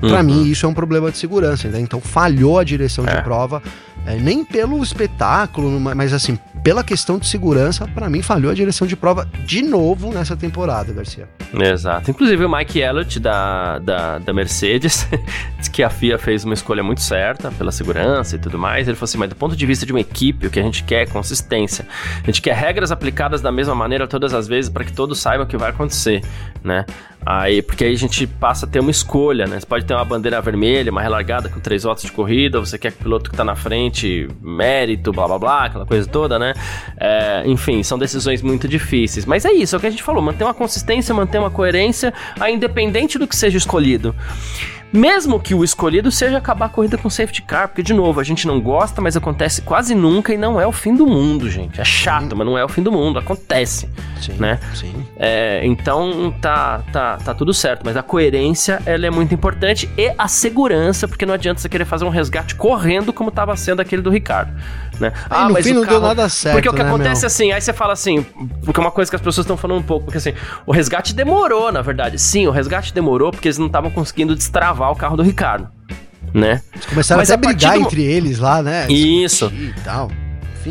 [0.00, 0.24] para uhum.
[0.24, 1.68] mim isso é um problema de segurança.
[1.68, 1.80] Né?
[1.80, 3.20] Então falhou a direção de é.
[3.20, 3.62] prova
[4.06, 8.86] É, nem pelo espetáculo, mas assim, pela questão de segurança, para mim falhou a direção
[8.86, 11.28] de prova de novo nessa temporada, Garcia.
[11.52, 12.10] Exato.
[12.10, 15.06] Inclusive o Mike Elliott da, da, da Mercedes
[15.58, 18.88] disse que a FIA fez uma escolha muito certa pela segurança e tudo mais.
[18.88, 20.84] Ele falou assim: mas do ponto de vista de uma equipe, o que a gente
[20.84, 21.86] quer é consistência.
[22.22, 25.46] A gente quer regras aplicadas da mesma maneira todas as vezes para que todos saibam
[25.46, 26.22] o que vai acontecer,
[26.62, 26.84] né?
[27.26, 29.58] Aí, porque aí a gente passa a ter uma escolha, né?
[29.58, 32.92] Você pode ter uma bandeira vermelha, uma relargada com três votos de corrida, você quer
[32.92, 36.52] que o piloto que tá na frente, mérito, blá blá blá, aquela coisa toda, né?
[36.98, 39.24] É, enfim, são decisões muito difíceis.
[39.24, 42.12] Mas é isso, é o que a gente falou, manter uma consistência, manter uma coerência,
[42.50, 44.14] independente do que seja escolhido.
[44.94, 48.22] Mesmo que o escolhido seja acabar a corrida com safety car, porque, de novo, a
[48.22, 51.80] gente não gosta, mas acontece quase nunca e não é o fim do mundo, gente.
[51.80, 52.34] É chato, sim.
[52.36, 53.90] mas não é o fim do mundo, acontece.
[54.20, 54.60] Sim, né?
[54.72, 55.04] Sim.
[55.16, 60.14] É, então tá, tá, tá tudo certo, mas a coerência ela é muito importante e
[60.16, 64.00] a segurança, porque não adianta você querer fazer um resgate correndo como estava sendo aquele
[64.00, 64.52] do Ricardo.
[65.00, 65.12] Né?
[65.28, 65.98] ah, no mas fim não carro...
[65.98, 66.54] deu nada certo.
[66.54, 67.26] Porque o que né, acontece meu?
[67.26, 68.22] assim, aí você fala assim,
[68.64, 71.14] porque é uma coisa que as pessoas estão falando um pouco, porque assim, o resgate
[71.14, 72.18] demorou, na verdade.
[72.18, 75.68] Sim, o resgate demorou porque eles não estavam conseguindo destravar o carro do Ricardo
[76.34, 76.60] né?
[76.74, 77.82] Eles começaram Mas até a brigar do...
[77.82, 78.88] entre eles lá, né?
[78.88, 79.46] Isso.
[79.54, 80.10] E tal.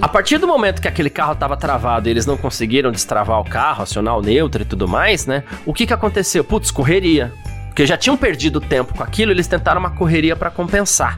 [0.02, 3.44] A partir do momento que aquele carro estava travado e eles não conseguiram destravar o
[3.44, 5.44] carro, acionar o neutro e tudo mais, né?
[5.66, 6.44] O que que aconteceu?
[6.44, 7.32] Putz, correria.
[7.68, 11.18] Porque já tinham perdido tempo com aquilo, eles tentaram uma correria para compensar,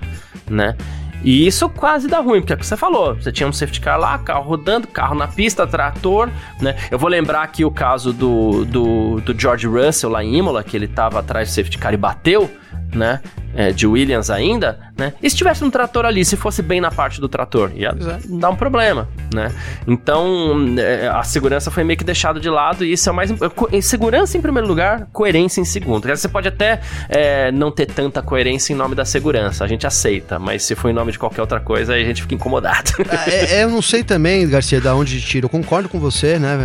[0.49, 0.75] né?
[1.25, 3.15] E isso quase dá ruim, porque é o que você falou.
[3.15, 6.29] Você tinha um safety car lá, carro rodando, carro na pista, trator,
[6.61, 6.75] né?
[6.91, 10.77] Eu vou lembrar aqui o caso do, do, do George Russell lá em Imola, que
[10.77, 12.47] ele tava atrás do safety car e bateu,
[12.93, 13.21] né?
[13.55, 15.13] é, de Williams ainda, né?
[15.23, 18.37] E se tivesse um trator ali, se fosse bem na parte do trator, ia é.
[18.37, 19.51] dar um problema, né?
[19.87, 23.33] Então, é, a segurança foi meio que deixada de lado e isso é o mais...
[23.81, 26.07] Segurança em primeiro lugar, coerência em segundo.
[26.07, 30.37] Você pode até é, não ter tanta coerência em nome da segurança, a gente aceita,
[30.37, 32.91] mas se for em nome de qualquer outra coisa, aí a gente fica incomodado.
[33.25, 35.45] É, eu não sei também, Garcia, da onde tira.
[35.45, 36.57] Eu concordo com você, né?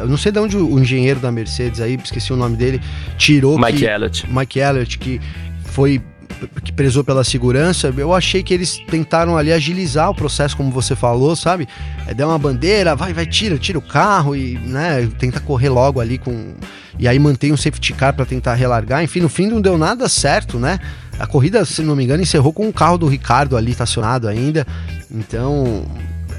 [0.00, 2.80] Eu não sei de onde o engenheiro da Mercedes aí, esqueci o nome dele,
[3.16, 3.84] tirou Mike que...
[3.84, 4.26] Elliott.
[4.30, 5.20] Mike Elliott, que
[5.78, 6.02] foi
[6.64, 10.96] que prezou pela segurança, eu achei que eles tentaram ali agilizar o processo, como você
[10.96, 11.68] falou, sabe?
[12.04, 16.00] É, der uma bandeira, vai, vai, tira, tira o carro e, né, tenta correr logo
[16.00, 16.54] ali com.
[16.98, 19.04] E aí mantém um safety car para tentar relargar.
[19.04, 20.80] Enfim, no fim não deu nada certo, né?
[21.16, 24.66] A corrida, se não me engano, encerrou com o carro do Ricardo ali estacionado ainda.
[25.08, 25.86] Então,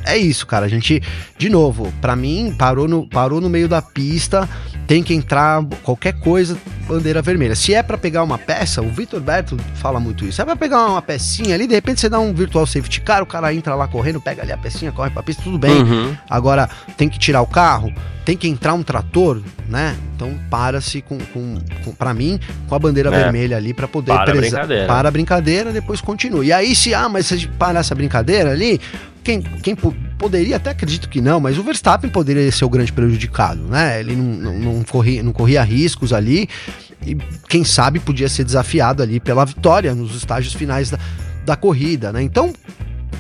[0.06, 0.65] é isso, cara.
[0.65, 1.02] A gente,
[1.38, 4.49] de novo, para mim, parou no, parou no meio da pista,
[4.89, 7.56] tem que entrar qualquer coisa, bandeira vermelha.
[7.56, 10.41] Se é para pegar uma peça, o Vitor Berto fala muito isso.
[10.41, 13.25] É pra pegar uma pecinha ali, de repente você dá um virtual safety car, o
[13.28, 15.84] cara entra lá correndo, pega ali a pecinha, corre pra pista, tudo bem.
[15.84, 16.17] Uhum.
[16.28, 17.93] Agora, tem que tirar o carro,
[18.25, 19.95] tem que entrar um trator, né?
[20.15, 23.23] Então para-se com, com, com para mim, com a bandeira é.
[23.23, 24.88] vermelha ali para poder para presa, a brincadeira.
[24.88, 26.43] para a brincadeira, depois continua.
[26.43, 28.82] E aí se ah, mas se parar essa brincadeira ali,
[29.23, 29.75] quem, quem
[30.17, 33.99] poderia, até acredito que não, mas o Verstappen poderia ser o grande prejudicado, né?
[33.99, 36.49] Ele não, não, não, corria, não corria riscos ali
[37.05, 37.15] e
[37.47, 40.99] quem sabe podia ser desafiado ali pela vitória nos estágios finais da,
[41.45, 42.21] da corrida, né?
[42.21, 42.53] Então,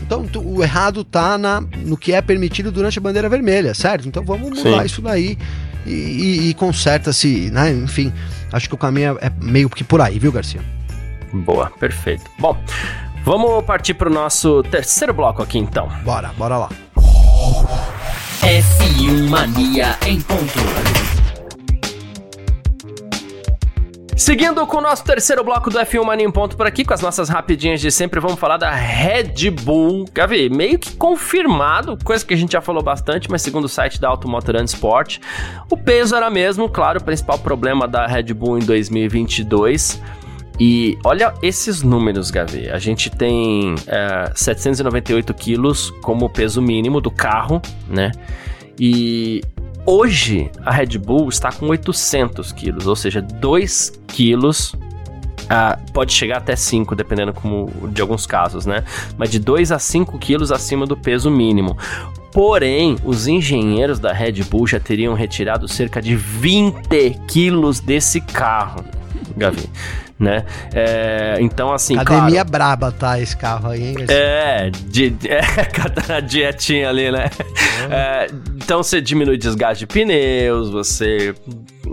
[0.01, 4.07] então o errado tá na, no que é permitido durante a bandeira vermelha, certo?
[4.07, 4.85] Então vamos mudar Sim.
[4.85, 5.37] isso daí
[5.85, 7.71] e, e, e conserta-se, né?
[7.71, 8.11] Enfim,
[8.51, 10.61] acho que o caminho é meio que por aí, viu, Garcia?
[11.31, 12.23] Boa, perfeito.
[12.39, 12.57] Bom,
[13.23, 15.87] Vamos partir para o nosso terceiro bloco aqui então.
[16.03, 16.69] Bora, bora lá.
[18.41, 20.59] F1 Mania em ponto.
[24.15, 27.01] Seguindo com o nosso terceiro bloco do F1 Mania em ponto por aqui, com as
[27.01, 30.05] nossas rapidinhas de sempre, vamos falar da Red Bull.
[30.13, 33.99] Gavi, meio que confirmado, coisa que a gente já falou bastante, mas segundo o site
[33.99, 35.19] da Automotor and Sport,
[35.69, 40.01] o peso era mesmo, claro, o principal problema da Red Bull em 2022
[40.59, 42.69] e olha esses números, Gavi.
[42.69, 48.11] A gente tem é, 798 quilos como peso mínimo do carro, né?
[48.77, 49.41] E
[49.85, 54.75] hoje a Red Bull está com 800 quilos, ou seja, 2 quilos
[55.49, 58.83] Uh, pode chegar até 5, dependendo como, de alguns casos, né?
[59.17, 61.75] Mas de 2 a 5 quilos acima do peso mínimo.
[62.31, 68.85] Porém, os engenheiros da Red Bull já teriam retirado cerca de 20 quilos desse carro,
[69.35, 69.69] Gavi
[70.19, 70.45] né?
[70.73, 71.97] É, então, assim.
[71.97, 73.19] Academia claro, braba, tá?
[73.19, 73.95] Esse carro aí, hein?
[74.09, 77.29] É, de, é cada dietinha ali, né?
[77.89, 77.95] É.
[77.95, 81.33] É, então você diminui desgaste de pneus, você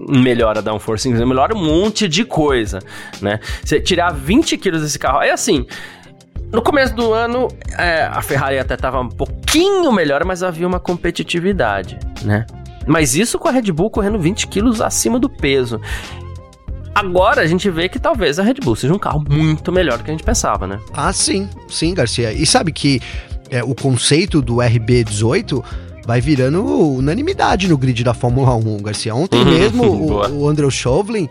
[0.08, 2.80] melhora um forcing, melhora um monte de coisa,
[3.22, 3.38] né?
[3.64, 5.64] Você tirar 20 quilos desse carro, aí assim.
[6.52, 10.78] No começo do ano, é, a Ferrari até estava um pouquinho melhor, mas havia uma
[10.78, 12.46] competitividade, né?
[12.86, 15.80] Mas isso com a Red Bull correndo 20 quilos acima do peso.
[16.96, 20.04] Agora a gente vê que talvez a Red Bull seja um carro muito melhor do
[20.04, 20.80] que a gente pensava, né?
[20.94, 22.32] Ah, sim, sim, Garcia.
[22.32, 23.02] E sabe que
[23.50, 25.62] é, o conceito do RB18
[26.06, 29.14] vai virando unanimidade no grid da Fórmula 1, Garcia.
[29.14, 31.28] Ontem uhum, mesmo o, o Andrew Chauvelin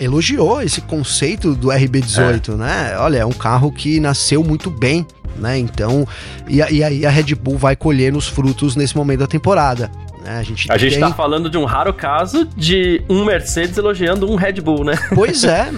[0.00, 2.56] elogiou esse conceito do RB18, é.
[2.56, 2.96] né?
[2.98, 5.58] Olha, é um carro que nasceu muito bem, né?
[5.58, 6.08] Então,
[6.48, 9.90] e, e aí a Red Bull vai colher os frutos nesse momento da temporada.
[10.22, 10.38] Né?
[10.38, 14.34] A gente, a gente tá falando de um raro caso de um Mercedes elogiando um
[14.34, 14.94] Red Bull, né?
[15.14, 15.70] Pois é.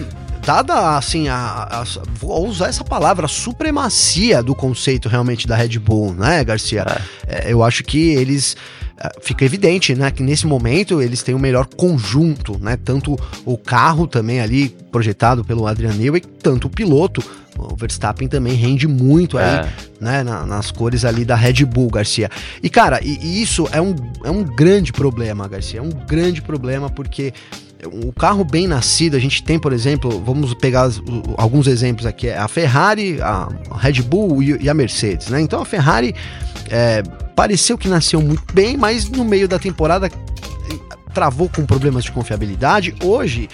[0.44, 1.36] dada assim a,
[1.70, 6.84] a, vou usar essa palavra a supremacia do conceito realmente da Red Bull, né, Garcia?
[7.26, 7.48] É.
[7.48, 8.56] É, eu acho que eles
[9.22, 14.06] fica evidente, né, que nesse momento eles têm o melhor conjunto, né, tanto o carro
[14.06, 17.22] também ali projetado pelo Adrian Newey, tanto o piloto,
[17.56, 19.68] o Verstappen também rende muito aí, é.
[20.00, 22.28] né, na, nas cores ali da Red Bull, Garcia.
[22.62, 26.42] E cara, e, e isso é um, é um grande problema, Garcia, é um grande
[26.42, 27.32] problema porque
[27.86, 30.90] o carro bem nascido, a gente tem, por exemplo, vamos pegar
[31.36, 35.40] alguns exemplos aqui, é a Ferrari, a Red Bull e, a Mercedes, né?
[35.40, 36.14] Então a Ferrari
[36.68, 37.02] é,
[37.34, 42.12] pareceu que nasceu muito bem, mas no meio da temporada eh, travou com problemas de
[42.12, 42.94] confiabilidade.
[43.02, 43.48] Hoje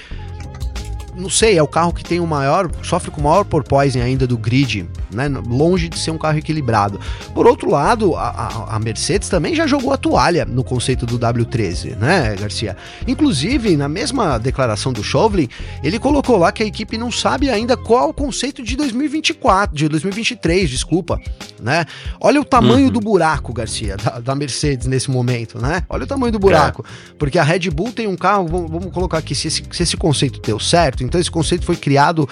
[1.17, 4.27] não sei, é o carro que tem o maior, sofre com o maior porpoising ainda
[4.27, 5.29] do grid, né?
[5.47, 7.01] Longe de ser um carro equilibrado.
[7.35, 11.97] Por outro lado, a, a, Mercedes também já jogou a toalha no conceito do W13,
[11.97, 12.77] né, Garcia?
[13.07, 15.49] Inclusive, na mesma declaração do Chauvelin,
[15.83, 19.75] ele colocou lá que a equipe não sabe ainda qual é o conceito de 2024,
[19.75, 21.19] de 2023, desculpa,
[21.61, 21.87] né?
[22.21, 22.93] Olha o tamanho uhum.
[22.93, 25.83] do buraco, Garcia, da, da, Mercedes nesse momento, né?
[25.89, 26.85] Olha o tamanho do buraco.
[26.87, 27.15] É.
[27.19, 29.97] Porque a Red Bull tem um carro, vamos, vamos colocar aqui, se esse, se esse
[29.97, 32.29] conceito deu certo, então esse conceito foi criado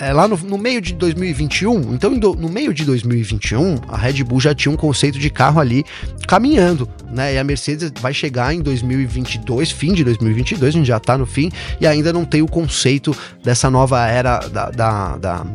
[0.00, 1.94] é, lá no, no, meio de 2021.
[1.94, 5.60] Então, do, no meio de 2021, a Red Bull já tinha um conceito de carro
[5.60, 5.84] ali
[6.26, 7.34] caminhando, né?
[7.34, 11.26] E a Mercedes vai chegar em 2022, fim de 2022, a gente já tá no
[11.26, 15.46] fim, e ainda não tem o conceito dessa nova era da, da, da,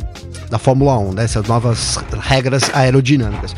[0.50, 3.56] da Fórmula 1, dessas novas regras aerodinâmicas.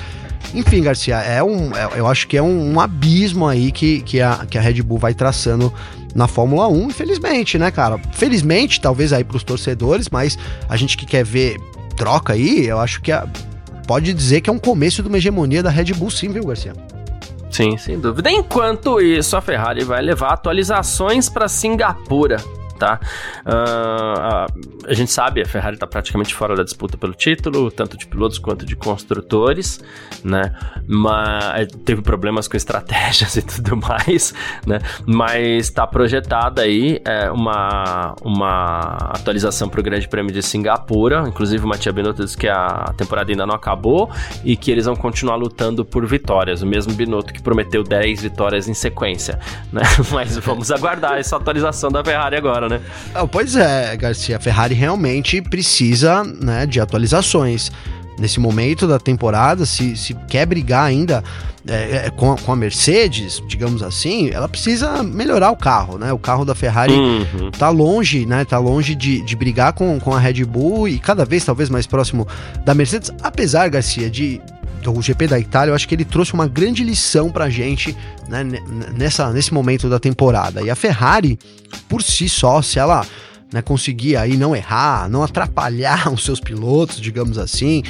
[0.53, 4.21] Enfim, Garcia, é um, é, eu acho que é um, um, abismo aí que, que,
[4.21, 5.73] a, que a Red Bull vai traçando
[6.13, 7.99] na Fórmula 1, infelizmente, né, cara?
[8.13, 10.38] Felizmente, talvez aí para os torcedores, mas
[10.69, 11.60] a gente que quer ver
[11.97, 13.27] troca aí, eu acho que a,
[13.88, 16.73] pode dizer que é um começo de uma hegemonia da Red Bull, sim, viu, Garcia?
[17.49, 18.32] Sim, sem dúvida.
[18.32, 22.38] Enquanto isso, a Ferrari vai levar atualizações para Singapura
[22.83, 22.99] tá?
[23.45, 28.05] Uh, a gente sabe, a Ferrari está praticamente fora da disputa pelo título, tanto de
[28.05, 29.81] pilotos quanto de construtores,
[30.21, 30.53] né?
[30.85, 34.33] Mas teve problemas com estratégias e tudo mais,
[34.67, 34.79] né?
[35.05, 41.23] Mas está projetada aí é, uma, uma atualização para o Grande Prêmio de Singapura.
[41.25, 44.11] Inclusive, o Matia Binotto disse que a temporada ainda não acabou
[44.43, 46.61] e que eles vão continuar lutando por vitórias.
[46.61, 49.39] O mesmo Binotto que prometeu 10 vitórias em sequência,
[49.71, 49.83] né?
[50.11, 52.72] Mas vamos aguardar essa atualização da Ferrari agora, né?
[52.77, 52.81] Né?
[53.13, 57.71] Ah, pois é, Garcia, a Ferrari realmente precisa né, de atualizações.
[58.19, 61.23] Nesse momento da temporada, se, se quer brigar ainda
[61.67, 66.12] é, é, com, com, a Mercedes, digamos assim, ela precisa melhorar o carro, né?
[66.12, 67.49] O carro da Ferrari uhum.
[67.51, 68.43] tá longe, né?
[68.45, 71.88] Tá longe de, de brigar com, com a Red Bull e cada vez talvez mais
[71.88, 72.27] próximo
[72.65, 74.41] da Mercedes, apesar, Garcia, de
[74.91, 77.95] o GP da Itália, eu acho que ele trouxe uma grande lição pra gente
[78.27, 78.43] né,
[78.95, 80.61] nessa, nesse momento da temporada.
[80.61, 81.37] E a Ferrari,
[81.87, 83.05] por si só, se ela
[83.51, 87.83] né, conseguir aí não errar, não atrapalhar os seus pilotos, digamos assim,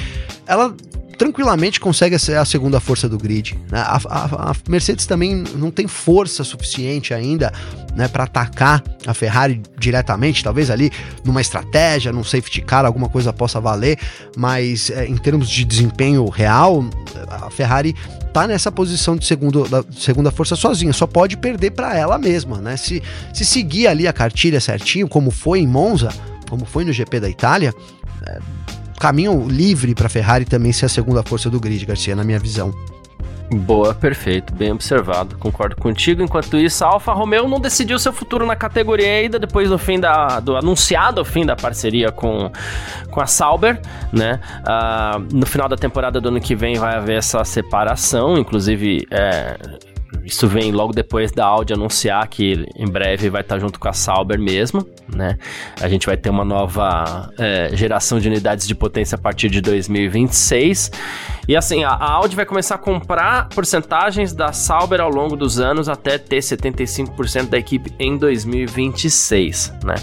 [0.46, 0.74] ela
[1.14, 3.58] tranquilamente consegue ser a segunda força do grid.
[3.70, 3.78] Né?
[3.78, 7.52] A, a, a, Mercedes também não tem força suficiente ainda
[7.94, 10.90] né, para atacar a Ferrari diretamente, talvez ali
[11.24, 13.98] numa estratégia, num safety car, alguma coisa possa valer,
[14.36, 16.84] mas é, em termos de desempenho real,
[17.28, 17.94] a Ferrari
[18.32, 22.58] tá nessa posição de segundo, da segunda força sozinha, só pode perder para ela mesma,
[22.58, 22.76] né?
[22.76, 23.00] Se,
[23.32, 26.08] se seguir ali a cartilha certinho, como foi em Monza,
[26.50, 27.72] como foi no GP da Itália,
[28.26, 28.38] é,
[28.98, 32.38] caminho livre para a Ferrari também ser a segunda força do grid, Garcia, na minha
[32.38, 32.74] visão.
[33.52, 36.22] Boa, perfeito, bem observado, concordo contigo.
[36.22, 40.00] Enquanto isso, a Alfa Romeo não decidiu seu futuro na categoria ainda, depois do fim
[40.00, 40.40] da.
[40.40, 42.50] do anunciado fim da parceria com,
[43.10, 43.80] com a Sauber,
[44.12, 44.40] né?
[44.62, 49.06] Uh, no final da temporada do ano que vem vai haver essa separação, inclusive.
[49.10, 49.56] É,
[50.24, 53.92] isso vem logo depois da Audi anunciar que em breve vai estar junto com a
[53.92, 55.38] Sauber mesmo, né?
[55.80, 59.60] A gente vai ter uma nova é, geração de unidades de potência a partir de
[59.60, 60.92] 2026.
[61.46, 65.88] E assim, a, Audi vai começar a comprar porcentagens da Sauber ao longo dos anos
[65.88, 69.94] até ter 75% da equipe em 2026, né?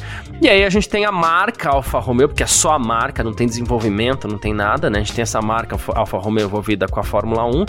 [0.41, 3.33] E aí a gente tem a marca Alfa Romeo, porque é só a marca, não
[3.33, 4.99] tem desenvolvimento, não tem nada, né?
[4.99, 7.65] A gente tem essa marca Alfa Romeo envolvida com a Fórmula 1.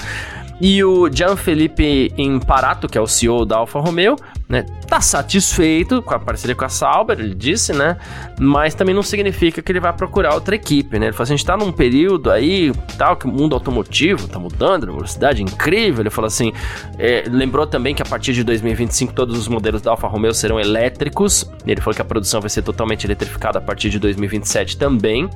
[0.60, 4.16] E o Gianfelipe Imparato, que é o CEO da Alfa Romeo,
[4.48, 7.96] né, tá satisfeito com a parceria com a Sauber, ele disse, né?
[8.38, 11.06] Mas também não significa que ele vai procurar outra equipe, né?
[11.06, 14.38] Ele falou assim, a gente tá num período aí, tal, que o mundo automotivo tá
[14.38, 16.02] mudando, velocidade incrível.
[16.02, 16.52] Ele falou assim,
[16.98, 20.60] é, lembrou também que a partir de 2025 todos os modelos da Alfa Romeo serão
[20.60, 21.50] elétricos.
[21.66, 25.28] Ele falou que a produção vai ser totalmente eletrificada a partir de 2027 também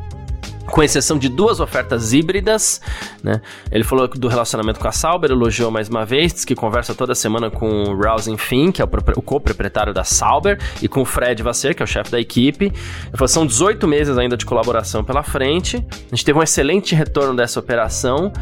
[0.67, 2.81] com exceção de duas ofertas híbridas,
[3.23, 3.41] né?
[3.71, 7.15] Ele falou do relacionamento com a Sauber, elogiou mais uma vez, diz que conversa toda
[7.15, 11.43] semana com o Rousing Finn, que é o, co-proprietário da Sauber, e com o Fred
[11.43, 12.67] Vasser, que é o chefe da equipe.
[12.67, 15.77] Ele falou, são 18 meses ainda de colaboração pela frente.
[15.77, 18.33] A gente teve um excelente retorno dessa operação.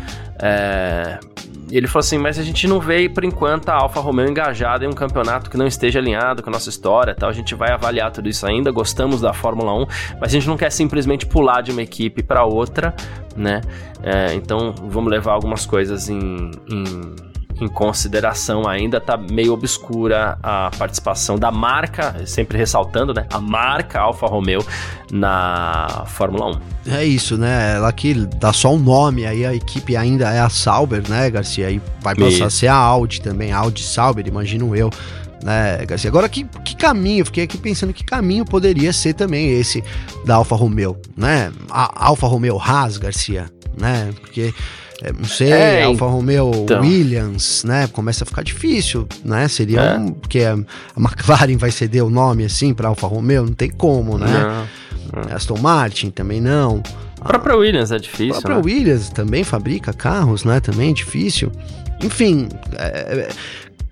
[0.41, 1.18] É,
[1.71, 4.89] ele falou assim, mas a gente não vê, por enquanto, a Alfa Romeo engajada em
[4.89, 7.29] um campeonato que não esteja alinhado com a nossa história tal.
[7.29, 9.87] A gente vai avaliar tudo isso ainda, gostamos da Fórmula 1,
[10.21, 12.95] mas a gente não quer simplesmente pular de uma equipe para outra,
[13.37, 13.61] né?
[14.03, 20.70] É, então, vamos levar algumas coisas em, em em consideração ainda tá meio obscura a
[20.76, 24.64] participação da marca, sempre ressaltando, né, a marca Alfa Romeo
[25.11, 26.92] na Fórmula 1.
[26.92, 27.76] É isso, né?
[27.76, 31.30] Ela que dá só o um nome, aí a equipe ainda é a Sauber, né,
[31.30, 31.68] Garcia?
[31.68, 32.44] Aí vai passar isso.
[32.44, 34.90] a ser a Audi também, a Audi Sauber, imagino eu
[35.44, 36.09] né, Garcia?
[36.09, 37.24] Agora, que, que caminho?
[37.26, 39.84] Fiquei aqui pensando que caminho poderia ser também esse
[40.24, 41.52] da Alfa Romeo, né?
[41.70, 44.11] A Alfa Romeo Haas, Garcia, né?
[44.20, 44.55] Porque
[45.16, 46.80] não sei, é, Alfa Romeo então.
[46.80, 47.86] Williams, né?
[47.88, 49.49] Começa a ficar difícil, né?
[49.49, 49.99] Seria é.
[49.99, 50.12] um.
[50.12, 50.57] Porque a,
[50.97, 54.26] McLaren vai ceder o nome assim para Alfa Romeo, não tem como, né?
[55.12, 55.36] Não, não.
[55.36, 56.82] Aston Martin também não.
[57.20, 58.36] A própria Williams é difícil.
[58.36, 58.62] A própria né?
[58.64, 60.61] Williams também fabrica carros, né?
[60.61, 61.51] Também é difícil.
[62.03, 63.28] Enfim, é, é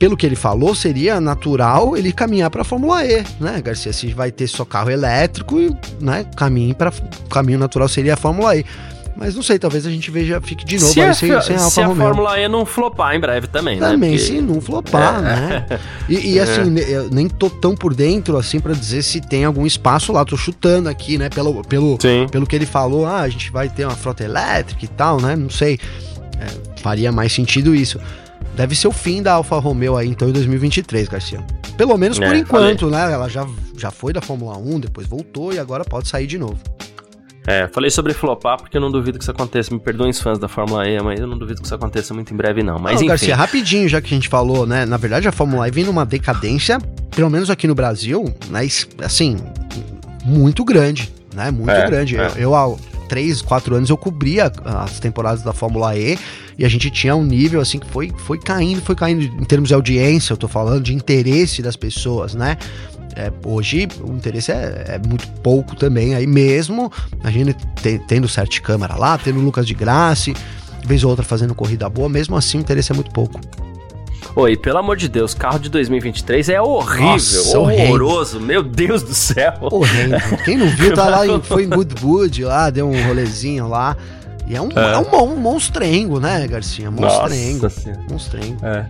[0.03, 3.93] pelo que ele falou, seria natural ele caminhar para a Fórmula E, né, Garcia?
[3.93, 5.57] Se vai ter só carro elétrico,
[6.01, 6.93] né, caminho para
[7.31, 8.65] caminho natural seria a Fórmula E.
[9.15, 11.71] Mas não sei, talvez a gente veja, fique de novo se a, sem, sem Alfa
[11.71, 13.91] Se a Fórmula E não flopar em breve também, né?
[13.91, 14.25] Também, Porque...
[14.25, 15.23] se não flopar, é.
[15.23, 15.67] né?
[16.09, 16.43] E, e é.
[16.43, 20.25] assim, eu nem tô tão por dentro, assim, para dizer se tem algum espaço lá.
[20.25, 21.29] Tô chutando aqui, né?
[21.29, 21.99] Pelo, pelo,
[22.31, 25.37] pelo que ele falou, ah, a gente vai ter uma frota elétrica e tal, né?
[25.37, 25.79] Não sei.
[26.41, 28.01] É, faria mais sentido isso.
[28.57, 31.45] Deve ser o fim da Alfa Romeo aí, então, em 2023, Garcia.
[31.77, 33.07] Pelo menos por é, enquanto, falei.
[33.07, 33.13] né?
[33.13, 33.47] Ela já,
[33.77, 36.59] já foi da Fórmula 1, depois voltou e agora pode sair de novo.
[37.47, 39.73] É, falei sobre flopar porque eu não duvido que isso aconteça.
[39.73, 42.33] Me perdoem os fãs da Fórmula E, mas eu não duvido que isso aconteça muito
[42.33, 42.79] em breve, não.
[42.79, 43.07] Mas não, enfim.
[43.07, 44.87] Garcia, rapidinho, já que a gente falou, né?
[44.87, 46.79] Na verdade, a Fórmula E vem numa decadência,
[47.15, 48.61] pelo menos aqui no Brasil, né?
[49.03, 49.37] Assim,
[50.25, 51.51] muito grande, né?
[51.51, 52.17] Muito é, grande.
[52.17, 52.27] É.
[52.37, 52.77] Eu, eu, há
[53.09, 56.17] três, quatro anos, eu cobria as temporadas da Fórmula E
[56.59, 59.69] e a gente tinha um nível, assim, que foi, foi caindo, foi caindo em termos
[59.69, 62.57] de audiência, eu tô falando, de interesse das pessoas, né?
[63.15, 66.91] É, hoje o interesse é, é, muito pouco também, aí mesmo
[67.23, 67.55] a gente
[68.09, 70.33] tendo sete câmera lá, tendo o Lucas de Graça,
[70.85, 73.41] vez ou outra fazendo corrida boa, mesmo assim o interesse é muito pouco.
[74.35, 79.15] Oi, pelo amor de Deus, carro de 2023 é horrível, Nossa, horroroso, meu Deus do
[79.15, 79.53] céu.
[79.61, 80.39] Horrível.
[80.43, 83.95] Quem não viu, tá lá, em, foi em Goodwood lá, deu um rolezinho lá.
[84.47, 84.95] E é um, é.
[84.95, 86.91] é um, um monstrengo, né, Garcia?
[86.91, 87.65] Monstrengo.
[87.65, 88.65] Nossa, monstrengo.
[88.65, 88.87] É.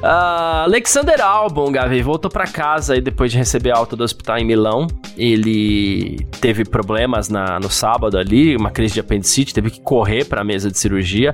[0.00, 4.44] Uh, Alexander Albon, Gavi, voltou para casa aí depois de receber alta do hospital em
[4.44, 4.86] Milão.
[5.16, 10.40] Ele teve problemas na, no sábado ali, uma crise de apendicite, teve que correr para
[10.40, 11.32] a mesa de cirurgia.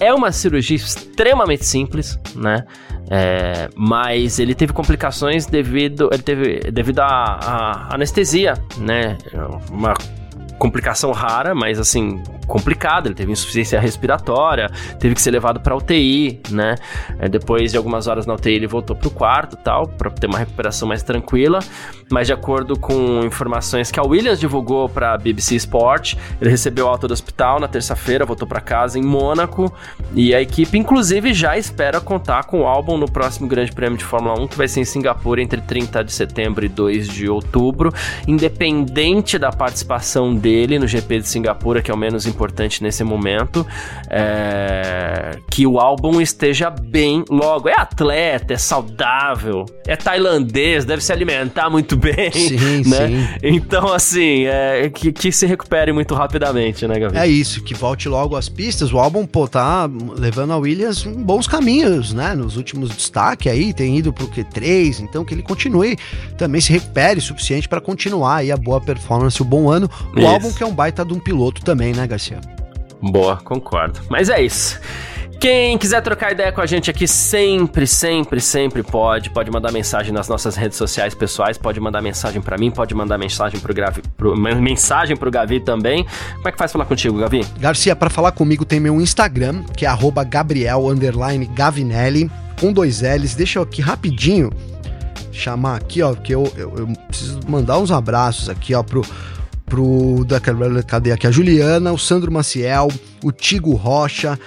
[0.00, 2.64] É uma cirurgia extremamente simples, né?
[3.10, 9.16] É, mas ele teve complicações devido, ele teve, devido à anestesia, né?
[9.70, 9.94] Uma
[10.58, 13.06] complicação rara, mas assim, complicada.
[13.06, 14.68] Ele teve insuficiência respiratória,
[14.98, 16.74] teve que ser levado para UTI, né?
[17.20, 20.26] É, depois de algumas horas na UTI, ele voltou para o quarto tal, para ter
[20.26, 21.60] uma recuperação mais tranquila.
[22.10, 26.88] Mas de acordo com informações que a Williams divulgou para a BBC Sport, ele recebeu
[26.88, 29.72] alta do hospital na terça-feira, voltou para casa em Mônaco
[30.14, 34.04] e a equipe, inclusive, já espera contar com o álbum no próximo Grande Prêmio de
[34.04, 37.92] Fórmula 1, que vai ser em Singapura entre 30 de setembro e 2 de outubro,
[38.26, 43.02] independente da participação dele no GP de Singapura, que é o menos importante importante nesse
[43.02, 43.66] momento.
[44.08, 47.68] É, que o álbum esteja bem logo.
[47.68, 52.30] É atleta, é saudável, é tailandês, deve se alimentar muito bem.
[52.30, 53.08] Sim, né?
[53.08, 53.28] sim.
[53.42, 57.16] Então, assim, é, que, que se recupere muito rapidamente, né, Gavi?
[57.16, 58.92] É isso, que volte logo às pistas.
[58.92, 62.34] O álbum, pô, tá levando a Williams em bons caminhos, né?
[62.34, 65.96] Nos últimos destaques aí, tem ido pro Q3, então que ele continue,
[66.36, 69.90] também se recupere o suficiente para continuar aí a boa performance, o bom ano.
[70.14, 70.28] O isso.
[70.28, 72.27] álbum que é um baita de um piloto também, né, Garcia?
[73.00, 74.00] Boa, concordo.
[74.08, 74.80] Mas é isso.
[75.40, 79.30] Quem quiser trocar ideia com a gente aqui, sempre, sempre, sempre pode.
[79.30, 83.16] Pode mandar mensagem nas nossas redes sociais pessoais, pode mandar mensagem para mim, pode mandar
[83.18, 86.04] mensagem pro, Gravi, pro, mensagem pro Gavi também.
[86.34, 87.46] Como é que faz falar contigo, Gavi?
[87.60, 89.90] Garcia, para falar comigo tem meu Instagram, que é
[90.28, 90.82] Gabriel
[91.54, 93.36] Gavinelli, com dois L's.
[93.36, 94.50] Deixa eu aqui rapidinho
[95.30, 99.02] chamar aqui, ó, que eu, eu, eu preciso mandar uns abraços aqui, ó, pro
[99.68, 100.40] pro da
[100.82, 101.26] cadê aqui?
[101.26, 102.88] A Juliana, o Sandro Maciel,
[103.22, 104.38] o Tigo Rocha,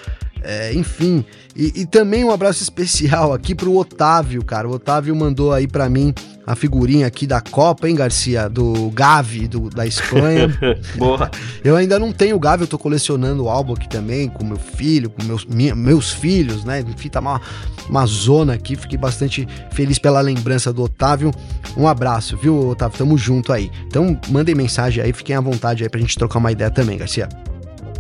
[0.44, 1.24] é, enfim,
[1.56, 4.68] e, e, também um abraço especial aqui pro Otávio, cara.
[4.68, 6.14] O Otávio mandou aí para mim
[6.48, 8.50] a figurinha aqui da Copa, hein, Garcia?
[8.50, 10.48] Do Gavi, do, da Espanha.
[10.98, 11.30] Boa.
[11.64, 14.58] Eu ainda não tenho o Gavi, eu tô colecionando o álbum aqui também, com meu
[14.58, 16.80] filho, com meus, minha, meus filhos, né?
[16.82, 17.42] Enfim, tá uma,
[17.88, 18.76] uma zona aqui.
[18.76, 21.32] Fiquei bastante feliz pela lembrança do Otávio.
[21.78, 22.98] Um abraço, viu, Otávio?
[22.98, 23.70] Tamo junto aí.
[23.88, 27.28] Então, mandem mensagem aí, fiquem à vontade aí pra gente trocar uma ideia também, Garcia.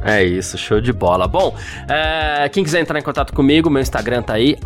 [0.04, 1.28] É isso, show de bola.
[1.28, 1.56] Bom,
[1.88, 4.58] é, quem quiser entrar em contato comigo, meu Instagram tá aí,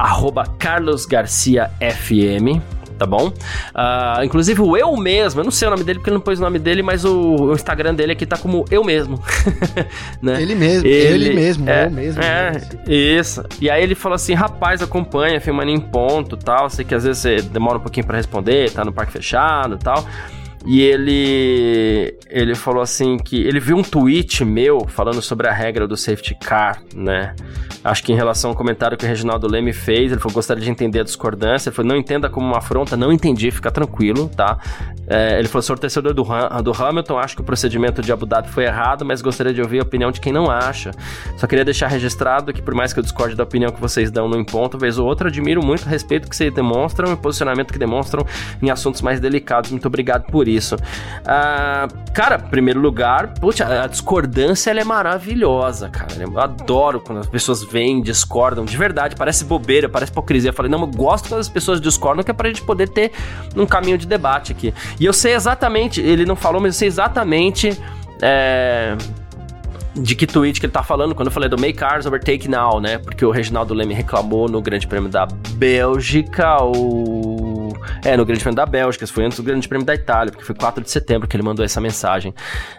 [0.57, 2.61] carlosgarciafm
[2.97, 3.27] tá bom?
[3.27, 6.39] Uh, inclusive o eu mesmo, eu não sei o nome dele porque ele não pôs
[6.39, 9.21] o nome dele, mas o, o Instagram dele aqui tá como eu mesmo.
[10.21, 10.41] né?
[10.41, 12.21] Ele mesmo, ele, ele mesmo, é, eu mesmo.
[12.21, 13.43] É, isso.
[13.59, 16.69] E aí ele falou assim: rapaz, acompanha, filmando em ponto tal.
[16.69, 20.05] Sei que às vezes você demora um pouquinho para responder, tá no parque fechado tal.
[20.65, 25.87] E ele ele falou assim que ele viu um tweet meu falando sobre a regra
[25.87, 27.35] do safety car, né?
[27.83, 30.71] Acho que em relação ao comentário que o Reginaldo Leme fez, ele falou gostaria de
[30.71, 31.69] entender a discordância.
[31.69, 34.57] Ele falou não entenda como uma afronta, não entendi, fica tranquilo, tá?
[35.07, 38.49] É, ele falou sou torcedor do, do Hamilton, acho que o procedimento de Abu Dhabi
[38.49, 40.91] foi errado, mas gostaria de ouvir a opinião de quem não acha.
[41.37, 44.27] Só queria deixar registrado que por mais que eu discorde da opinião que vocês dão
[44.27, 47.71] no ponto, vez ou outra, admiro muito o respeito que vocês demonstram e o posicionamento
[47.71, 48.25] que demonstram
[48.63, 49.69] em assuntos mais delicados.
[49.69, 50.77] Muito obrigado por isso isso.
[51.25, 56.13] Ah, cara, primeiro lugar, puxa, a discordância ela é maravilhosa, cara.
[56.19, 60.49] Eu adoro quando as pessoas vêm, discordam, de verdade, parece bobeira, parece hipocrisia.
[60.49, 63.11] Eu falei, não, eu gosto quando as pessoas discordam, que é pra gente poder ter
[63.55, 64.73] um caminho de debate aqui.
[64.99, 67.77] E eu sei exatamente, ele não falou, mas eu sei exatamente.
[68.21, 68.95] É,
[69.95, 72.81] de que tweet que ele tá falando quando eu falei do Make Cars Overtake Now,
[72.81, 72.97] né?
[72.97, 76.57] Porque o Reginaldo Leme reclamou no Grande Prêmio da Bélgica,
[78.03, 80.55] É, no Grande Prêmio da Bélgica, foi antes do Grande Prêmio da Itália, porque foi
[80.55, 82.33] 4 de setembro que ele mandou essa mensagem,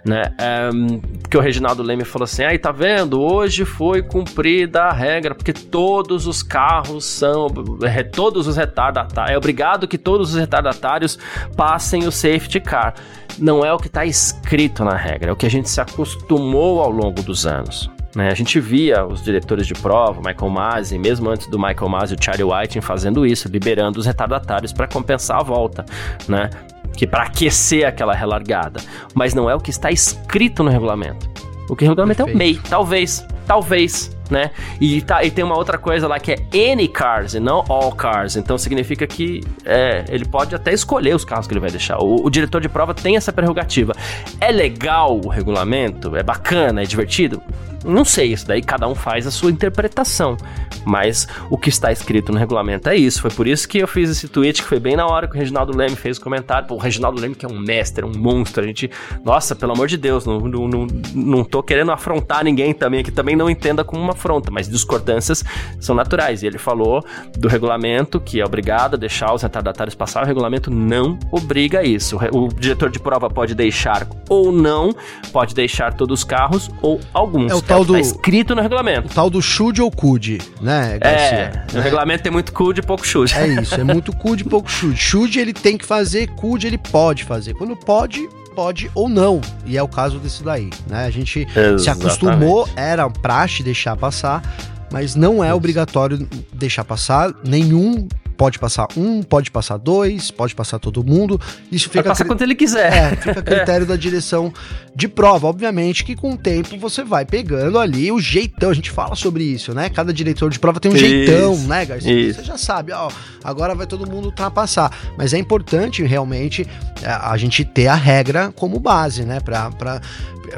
[0.05, 0.35] né?
[0.73, 3.21] Um, porque o Reginaldo Leme falou assim: aí tá vendo?
[3.21, 7.47] Hoje foi cumprida a regra, porque todos os carros são.
[7.83, 9.35] É, todos os retardatários.
[9.35, 11.19] É obrigado que todos os retardatários
[11.57, 12.95] passem o safety car
[13.39, 16.81] não é o que está escrito na regra, é o que a gente se acostumou
[16.81, 17.91] ao longo dos anos.
[18.17, 18.31] Né?
[18.31, 22.17] A gente via os diretores de prova, Michael Masi, mesmo antes do Michael Masi, o
[22.19, 25.85] Charlie Whiting fazendo isso, liberando os retardatários para compensar a volta,
[26.27, 26.49] né?
[26.97, 28.81] Que para aquecer aquela relargada.
[29.15, 31.29] Mas não é o que está escrito no regulamento.
[31.69, 32.35] O que o regulamento Perfeito.
[32.35, 34.51] é o MEI, talvez, talvez né?
[34.81, 37.93] E, tá, e tem uma outra coisa lá que é any cars e não all
[37.93, 38.35] cars.
[38.35, 41.99] Então significa que é, ele pode até escolher os carros que ele vai deixar.
[41.99, 43.93] O, o, diretor de prova tem essa prerrogativa.
[44.41, 46.17] É legal o regulamento?
[46.17, 46.83] É bacana?
[46.83, 47.43] É divertido?
[47.87, 50.37] Não sei, isso daí cada um faz a sua interpretação.
[50.85, 53.21] Mas o que está escrito no regulamento é isso.
[53.21, 55.39] Foi por isso que eu fiz esse tweet, que foi bem na hora que o
[55.39, 56.69] Reginaldo Leme fez o comentário.
[56.69, 58.63] Pô, o Reginaldo Leme, que é um mestre, um monstro.
[58.63, 58.91] A gente,
[59.25, 63.11] nossa, pelo amor de Deus, não, não, não, não tô querendo afrontar ninguém também, que
[63.11, 65.43] também não entenda como uma afronta, mas discordâncias
[65.81, 66.43] são naturais.
[66.43, 67.05] E ele falou
[67.37, 70.23] do regulamento, que é obrigado a deixar os retardatários passar.
[70.23, 72.17] O regulamento não obriga isso.
[72.33, 74.95] O, diretor de prova pode deixar ou não,
[75.33, 77.51] pode deixar todos os carros ou alguns.
[77.51, 77.93] É tal do.
[77.93, 79.09] Tá escrito no regulamento.
[79.09, 81.39] O tal do should ou could, né, Garcia?
[81.39, 81.67] É, né?
[81.75, 83.35] o regulamento tem muito could e pouco should.
[83.35, 84.97] É isso, é muito could e pouco should.
[84.97, 87.55] Should ele tem que fazer, could ele pode fazer.
[87.55, 89.41] Quando pode, pode ou não.
[89.65, 91.07] E é o caso desse daí, né?
[91.07, 91.83] A gente Exatamente.
[91.83, 94.43] se acostumou, era praxe deixar passar,
[94.91, 100.79] mas não é obrigatório deixar passar nenhum pode passar um, pode passar dois, pode passar
[100.79, 101.41] todo mundo.
[101.71, 102.05] Isso fica.
[102.05, 102.93] Passa quanto ele quiser.
[102.93, 104.53] É, fica a critério da direção
[104.95, 105.47] de prova.
[105.47, 108.71] Obviamente que com o tempo você vai pegando ali o jeitão.
[108.71, 109.89] A gente fala sobre isso, né?
[109.89, 112.13] Cada diretor de prova tem um isso, jeitão, né, Garcia?
[112.13, 112.41] Isso.
[112.41, 113.09] Você já sabe, ó,
[113.43, 114.91] agora vai todo mundo ultrapassar.
[115.17, 116.67] Mas é importante realmente
[117.03, 119.41] é, a gente ter a regra como base, né?
[119.41, 120.01] Pra, pra,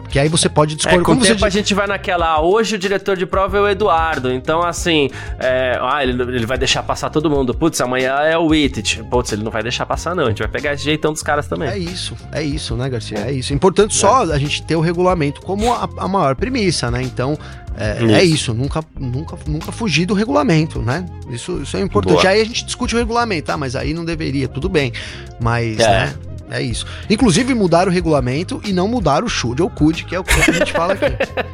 [0.02, 1.00] porque aí você pode discorrer.
[1.00, 1.44] É, com o tempo você...
[1.44, 2.26] a gente vai naquela.
[2.28, 4.30] Ah, hoje o diretor de prova é o Eduardo.
[4.30, 5.10] Então, assim.
[5.38, 7.54] É, ah, ele, ele vai deixar passar todo mundo.
[7.54, 9.02] Putz, amanhã é o Wittich.
[9.04, 10.24] Putz, ele não vai deixar passar, não.
[10.24, 11.68] A gente vai pegar esse jeitão dos caras também.
[11.68, 13.18] É isso, é isso, né, Garcia?
[13.18, 13.52] É isso.
[13.52, 14.34] Importante só é.
[14.34, 17.02] a gente ter o regulamento como a, a maior premissa, né?
[17.02, 17.38] Então.
[17.80, 18.14] É isso.
[18.14, 21.06] é isso, nunca, nunca, nunca fugir do regulamento, né?
[21.30, 22.22] Isso, isso é importante.
[22.22, 22.28] Boa.
[22.28, 24.92] Aí a gente discute o regulamento, ah, mas aí não deveria, tudo bem.
[25.40, 25.86] Mas, é.
[25.86, 26.14] né?
[26.50, 26.86] É isso.
[27.10, 30.32] Inclusive mudaram o regulamento e não mudaram o should ou could, que é o que
[30.32, 31.06] a gente fala aqui.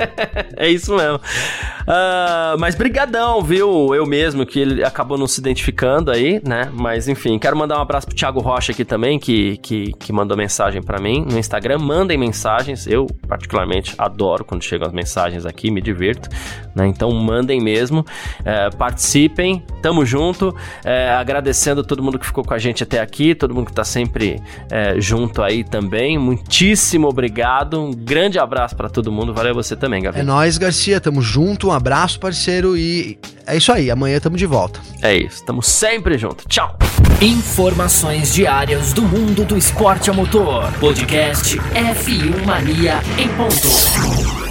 [0.57, 1.16] é isso mesmo.
[1.16, 3.95] Uh, mas brigadão, viu?
[3.95, 6.70] Eu mesmo, que ele acabou não se identificando aí, né?
[6.72, 10.36] Mas enfim, quero mandar um abraço pro Thiago Rocha aqui também, que, que, que mandou
[10.36, 11.78] mensagem para mim no Instagram.
[11.78, 16.28] Mandem mensagens, eu particularmente adoro quando chegam as mensagens aqui, me divirto,
[16.74, 16.86] né?
[16.86, 18.05] Então mandem mesmo,
[18.45, 20.55] é, participem, tamo junto.
[20.84, 23.84] É, agradecendo todo mundo que ficou com a gente até aqui, todo mundo que tá
[23.84, 24.40] sempre
[24.85, 26.18] é, junto aí também.
[26.18, 30.22] Muitíssimo obrigado, um grande abraço para todo mundo, valeu você também, Gabriel.
[30.22, 34.47] É nóis, Garcia, tamo junto, um abraço, parceiro, e é isso aí, amanhã tamo de
[34.47, 34.80] volta.
[35.01, 36.47] É isso, tamo sempre junto.
[36.49, 36.76] Tchau!
[37.20, 40.70] Informações diárias do mundo do esporte a motor.
[40.78, 44.43] Podcast F1 Mania em ponto.